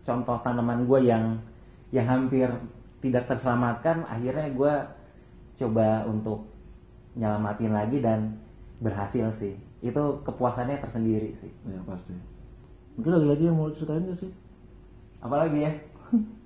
contoh 0.02 0.38
tanaman 0.40 0.86
gue 0.86 1.00
yang 1.02 1.24
yang 1.90 2.06
hampir 2.06 2.46
tidak 3.02 3.26
terselamatkan. 3.26 4.06
Akhirnya 4.06 4.54
gue 4.54 4.74
coba 5.58 6.06
untuk 6.06 6.46
nyelamatin 7.14 7.74
lagi 7.74 7.98
dan 8.00 8.38
berhasil 8.78 9.34
sih. 9.34 9.58
Itu 9.82 10.22
kepuasannya 10.22 10.78
tersendiri 10.78 11.34
sih. 11.34 11.50
ya 11.66 11.82
pasti 11.84 12.14
mungkin 12.94 13.18
ada 13.18 13.28
lagi 13.34 13.44
yang 13.46 13.58
mau 13.58 13.72
ceritain 13.72 14.04
gak 14.04 14.20
sih 14.20 14.30
Apalagi 15.18 15.58
ya? 15.58 15.72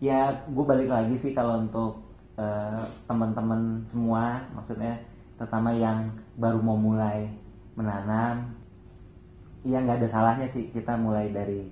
ya 0.00 0.32
gue 0.48 0.64
balik 0.64 0.88
lagi 0.88 1.14
sih 1.16 1.32
kalau 1.32 1.60
untuk 1.60 2.00
eh, 2.34 2.84
teman-teman 3.04 3.84
semua, 3.86 4.40
maksudnya 4.50 4.96
terutama 5.36 5.72
yang 5.72 6.08
baru 6.36 6.60
mau 6.60 6.76
mulai 6.76 7.28
menanam, 7.76 8.52
ya 9.60 9.76
nggak 9.78 10.00
ada 10.00 10.08
salahnya 10.08 10.48
sih 10.48 10.68
kita 10.68 10.96
mulai 10.96 11.28
dari 11.28 11.68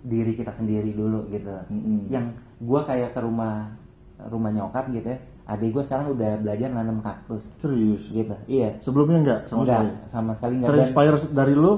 diri 0.00 0.32
kita 0.32 0.52
sendiri 0.52 0.92
dulu 0.92 1.28
gitu. 1.28 1.52
Mm-mm. 1.68 2.08
Yang 2.08 2.36
gue 2.60 2.80
kayak 2.84 3.12
ke 3.12 3.20
rumah 3.20 3.72
rumah 4.16 4.48
nyokap 4.48 4.88
gitu 4.96 5.12
ya, 5.12 5.18
adik 5.44 5.76
gue 5.76 5.84
sekarang 5.84 6.16
udah 6.16 6.40
belajar 6.40 6.72
nanam 6.72 7.04
kaktus 7.04 7.44
serius 7.60 8.08
gitu. 8.08 8.32
Iya. 8.48 8.80
sebelumnya 8.80 9.18
enggak 9.20 9.40
sama 9.46 9.60
Enggak, 9.64 9.76
sekali 9.76 9.90
sama 10.08 10.30
sekali 10.32 10.52
enggak. 10.56 10.68
Dan- 10.68 10.76
terinspire 10.80 11.16
dari 11.36 11.52
lu 11.52 11.72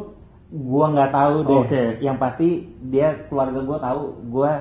gua 0.48 0.86
nggak 0.94 1.12
tahu 1.12 1.34
deh 1.44 1.60
Oke. 1.60 1.84
yang 2.00 2.16
pasti 2.16 2.48
dia 2.88 3.26
keluarga 3.28 3.60
gua 3.60 3.78
tahu 3.82 4.00
gua 4.30 4.52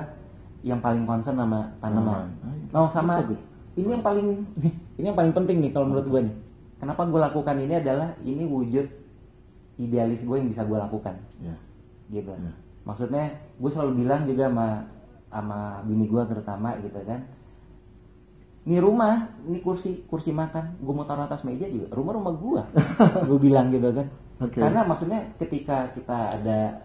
yang 0.66 0.82
paling 0.82 1.06
concern 1.06 1.38
sama 1.38 1.70
tanaman. 1.78 2.30
Tanaman. 2.42 2.74
oh 2.74 2.88
sama. 2.90 3.22
Bisa 3.22 3.38
ini 3.78 3.88
yang 3.94 4.02
paling 4.02 4.28
ini 4.98 5.06
yang 5.06 5.14
paling 5.14 5.30
penting 5.30 5.62
nih 5.62 5.70
kalau 5.70 5.86
menurut 5.86 6.06
gua 6.10 6.20
nih. 6.26 6.34
Kenapa 6.78 7.02
gua 7.06 7.30
lakukan 7.30 7.56
ini 7.58 7.74
adalah 7.78 8.14
ini 8.22 8.44
wujud 8.46 8.86
idealis 9.78 10.26
gue 10.26 10.36
yang 10.38 10.50
bisa 10.50 10.66
gua 10.66 10.86
lakukan. 10.86 11.14
Ya. 11.38 11.54
Gitu. 12.10 12.30
Ya. 12.30 12.52
maksudnya 12.88 13.28
gue 13.60 13.68
selalu 13.68 14.00
bilang 14.00 14.24
juga 14.24 14.48
sama 14.48 14.68
sama 15.28 15.58
bini 15.84 16.08
gua 16.10 16.26
terutama 16.26 16.74
gitu 16.82 16.98
kan. 17.06 17.20
Ini 18.66 18.82
rumah 18.82 19.30
ini 19.46 19.62
kursi 19.62 20.02
kursi 20.10 20.34
makan. 20.34 20.82
Gue 20.82 20.92
mau 20.92 21.06
taruh 21.06 21.28
atas 21.28 21.46
meja 21.46 21.68
juga. 21.70 21.94
Rumah 21.94 22.12
rumah 22.18 22.32
gua 22.34 22.62
gue 23.28 23.38
bilang 23.38 23.70
gitu 23.70 23.94
kan. 23.94 24.08
Oke. 24.38 24.62
karena 24.62 24.86
maksudnya 24.86 25.34
ketika 25.34 25.90
kita 25.98 26.38
ada 26.38 26.78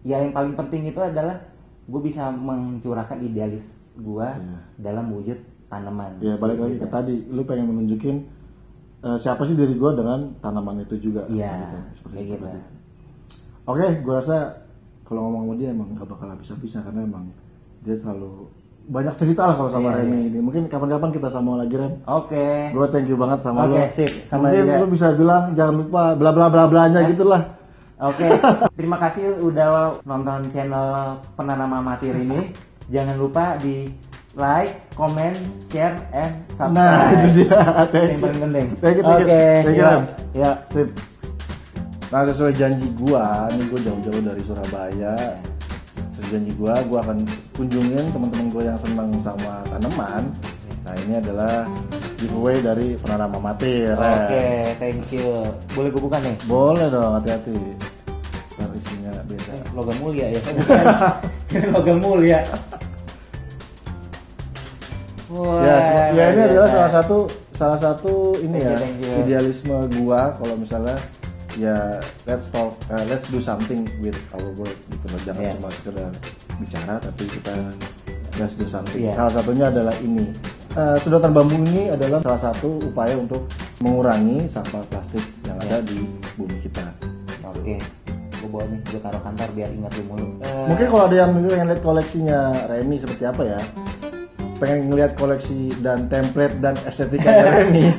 ya 0.00 0.16
yang 0.16 0.32
paling 0.32 0.56
penting 0.56 0.88
itu 0.88 0.96
adalah 0.96 1.36
gue 1.84 2.00
bisa 2.00 2.28
mencurahkan 2.28 3.18
idealis 3.18 3.64
gua 3.96 4.32
Iya. 4.32 4.58
dalam 4.82 5.10
wujud 5.10 5.38
tanaman 5.66 6.18
ya 6.18 6.34
balik 6.34 6.58
lagi 6.58 6.74
Gitu. 6.74 6.82
ke 6.82 6.88
tadi 6.88 7.14
lu 7.26 7.42
pengen 7.42 7.66
menunjukin 7.68 8.16
eh, 9.00 9.16
siapa 9.16 9.42
sih 9.42 9.52
diri 9.52 9.74
gua 9.74 9.92
dengan 9.92 10.34
tanaman 10.38 10.80
itu 10.80 10.96
juga 10.98 11.24
Iya, 11.26 11.52
Gitu, 11.94 12.06
kayak 12.06 12.20
itu 12.20 12.32
gitu. 12.32 12.44
tadi. 12.44 12.60
oke 13.66 13.86
gua 14.00 14.14
rasa 14.16 14.36
kalau 15.02 15.20
ngomong 15.24 15.42
sama 15.44 15.54
dia 15.56 15.68
emang 15.70 15.88
gak 15.92 16.06
bakal 16.06 16.26
habis-habisan 16.28 16.80
karena 16.82 17.00
emang 17.02 17.24
dia 17.80 17.96
selalu 17.96 18.46
banyak 18.86 19.14
cerita 19.16 19.42
lah 19.44 19.54
kalau 19.54 19.68
sama 19.68 19.88
Iya, 19.88 19.98
Remy 20.00 20.20
ini 20.24 20.38
mungkin 20.38 20.62
kapan-kapan 20.66 21.10
kita 21.10 21.28
sama 21.28 21.50
lagi 21.56 21.74
Rem 21.74 21.94
oke 22.00 22.46
Gue 22.70 22.86
thank 22.88 23.06
you 23.06 23.14
banget 23.14 23.38
sama 23.40 23.58
Oke, 23.64 23.74
lu. 23.76 23.86
sip. 23.88 24.10
Sama 24.24 24.48
Mungkin 24.48 24.62
juga. 24.64 24.76
lu 24.76 24.86
bisa 24.88 25.06
bilang 25.12 25.44
jangan 25.52 25.74
lupa 25.76 26.02
bla 26.12 26.30
bla 26.30 26.46
bla 26.46 26.64
blanya 26.64 27.00
gitu 27.04 27.22
lah. 27.24 27.42
Oke, 28.00 28.24
terima 28.80 28.96
kasih 28.96 29.36
udah 29.44 30.00
nonton 30.08 30.48
channel 30.56 31.20
penanam 31.36 31.84
amatir 31.84 32.16
ini. 32.16 32.48
Jangan 32.88 33.16
lupa 33.20 33.60
di 33.60 33.92
like, 34.32 34.88
comment, 34.96 35.36
share, 35.68 36.00
and 36.16 36.32
subscribe. 36.56 36.80
Nah, 36.80 37.12
itu 37.12 37.44
dia. 37.44 37.60
Thank 37.92 38.08
Yang 38.08 38.16
you. 38.16 38.24
paling 38.24 38.40
penting. 38.48 38.66
Thank 38.80 38.96
you. 38.96 39.04
Oke, 39.04 39.42
you, 39.68 39.76
ya, 39.76 39.90
ya. 40.32 40.50
Sip. 40.72 40.88
Nah 42.10 42.26
sesuai 42.26 42.52
janji 42.56 42.88
gua, 42.98 43.46
ini 43.54 43.62
gua 43.68 43.80
jauh-jauh 43.84 44.22
dari 44.24 44.42
Surabaya. 44.48 45.14
Sesuai 46.16 46.28
janji 46.32 46.52
gua, 46.56 46.74
gua 46.88 46.98
akan 47.04 47.22
kunjungin 47.54 48.04
teman-teman 48.16 48.46
gua 48.48 48.62
yang 48.64 48.78
senang 48.80 49.12
sama 49.20 49.60
tanaman. 49.70 50.24
Nah 50.88 50.94
ini 51.06 51.20
adalah 51.20 51.68
giveaway 52.20 52.60
dari 52.60 52.88
penanam 53.00 53.40
amatir. 53.40 53.96
Oke, 53.96 54.76
thank 54.76 55.08
you. 55.08 55.48
Boleh 55.72 55.88
gue 55.88 56.02
buka 56.04 56.20
nih? 56.20 56.36
Boleh 56.44 56.86
dong, 56.92 57.16
hati-hati. 57.16 57.56
Logam 59.70 59.96
mulia 60.02 60.26
ya, 60.34 60.38
saya 60.42 60.54
bukan. 60.58 60.84
Logam 61.74 61.98
mulia. 62.02 62.40
Wah, 65.30 65.62
ya, 65.62 65.76
ya 66.10 66.24
ini 66.34 66.40
adalah 66.42 66.68
salah 66.68 66.90
satu 66.90 67.18
salah 67.54 67.78
satu 67.78 68.34
ini 68.42 68.58
Thank 68.58 68.66
ya 68.66 68.72
you, 68.74 68.80
thank 68.82 68.98
you. 68.98 69.12
idealisme 69.22 69.76
gua 70.02 70.34
kalau 70.34 70.58
misalnya 70.58 70.96
ya 71.54 71.76
let's 72.26 72.50
talk 72.50 72.74
uh, 72.90 73.04
let's 73.06 73.30
do 73.30 73.38
something 73.38 73.86
with 74.02 74.18
our 74.34 74.48
work 74.58 74.74
gitu 74.90 75.06
loh 75.06 75.20
jangan 75.22 75.42
Yeah. 75.44 75.54
cuma 75.54 75.68
sekedar 75.70 76.10
bicara 76.58 76.94
tapi 76.98 77.24
kita 77.30 77.54
let's 78.42 78.54
do 78.58 78.66
something 78.66 78.98
Yeah. 79.06 79.14
salah 79.14 79.32
satunya 79.38 79.70
adalah 79.70 79.94
ini 80.02 80.26
Eh, 80.70 80.94
sedotan 81.02 81.34
bambu 81.34 81.58
ini 81.66 81.90
adalah 81.90 82.22
salah 82.22 82.38
satu 82.46 82.78
upaya 82.78 83.18
untuk 83.18 83.42
mengurangi 83.82 84.46
sampah 84.46 84.78
plastik 84.86 85.26
yang 85.42 85.58
ada 85.66 85.82
di 85.82 86.06
bumi 86.38 86.62
kita 86.62 86.86
Oke, 87.42 87.74
gue 87.74 87.82
bawa 88.50 88.64
nih, 88.66 88.80
gue 88.84 88.98
taruh 88.98 89.18
kantor 89.18 89.48
biar 89.52 89.70
ingat 89.70 89.92
lu 89.94 90.02
mulu. 90.04 90.26
Eh, 90.40 90.66
mungkin 90.66 90.86
kalau 90.86 91.04
ada 91.06 91.16
yang 91.16 91.30
pengen 91.32 91.66
lihat 91.66 91.80
koleksinya 91.80 92.38
Remy 92.66 92.96
seperti 92.98 93.24
apa 93.24 93.42
ya 93.46 93.60
pengen 94.60 94.78
ngeliat 94.86 95.16
koleksi 95.16 95.72
dan 95.80 96.04
template 96.06 96.60
dan 96.60 96.76
estetika 96.84 97.32
Remy 97.56 97.96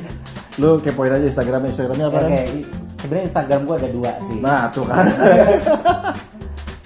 lu 0.56 0.78
kepoin 0.78 1.10
aja 1.10 1.26
Instagramnya 1.26 1.72
Instagramnya 1.72 2.06
apa 2.06 2.18
i- 2.28 2.68
sebenarnya 2.96 3.24
Instagram 3.26 3.60
gue 3.64 3.76
ada 3.76 3.88
dua 3.90 4.12
sih. 4.22 4.38
Nah 4.38 4.62
tuh 4.68 4.84
kan 4.84 5.04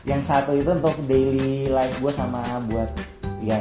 Yang 0.07 0.23
satu 0.25 0.55
itu 0.55 0.71
untuk 0.71 0.95
daily 1.05 1.67
life 1.67 1.99
gue 1.99 2.13
sama 2.15 2.39
buat 2.71 2.87
ya 3.43 3.59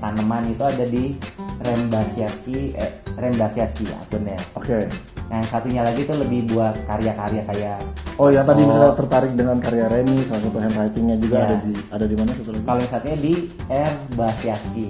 tanaman 0.00 0.48
itu 0.48 0.64
ada 0.64 0.82
di 0.82 1.12
Rembasiaski, 1.60 2.72
eh, 2.72 2.92
Rembasiaski 3.14 3.84
akunnya. 3.92 4.38
Oke 4.54 4.88
Yang 5.28 5.44
satunya 5.48 5.82
lagi 5.84 6.00
tuh 6.04 6.16
lebih 6.24 6.40
buat 6.50 6.74
karya-karya 6.88 7.42
kayak 7.44 7.78
Oh 8.18 8.28
yang 8.32 8.42
tadi 8.42 8.64
Oh. 8.64 8.68
misalnya 8.72 8.94
tertarik 8.96 9.32
dengan 9.36 9.56
karya 9.60 9.86
Remy 9.86 10.18
salah 10.26 10.42
satu 10.42 10.58
handwritingnya 10.58 11.16
juga 11.20 11.36
Ya. 11.36 11.44
ada 11.46 11.56
di 11.62 11.72
ada 11.92 12.04
di 12.08 12.16
mana 12.16 12.30
satu 12.34 12.50
lagi 12.50 12.64
kalau 12.64 12.80
yang 12.80 12.90
satunya 12.90 13.18
di 13.20 13.34
R 13.68 13.92
Basiaski. 14.16 14.86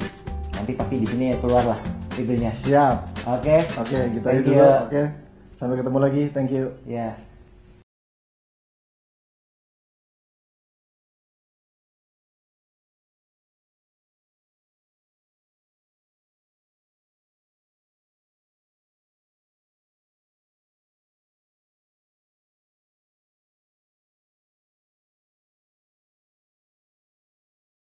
Nanti 0.55 0.73
pasti 0.75 0.95
di 0.97 1.07
sini 1.07 1.25
keluar 1.39 1.65
lah 1.67 1.81
itunya. 2.15 2.51
Siap 2.65 2.97
Oke. 3.29 3.57
Oke 3.77 3.99
kita 4.17 4.27
Thank 4.27 4.47
itu. 4.47 4.53
Oke 4.57 5.03
sampai 5.59 5.75
ketemu 5.77 5.99
lagi 5.99 6.23
thank 6.31 6.51
you 6.55 6.71
Ya. 6.87 7.28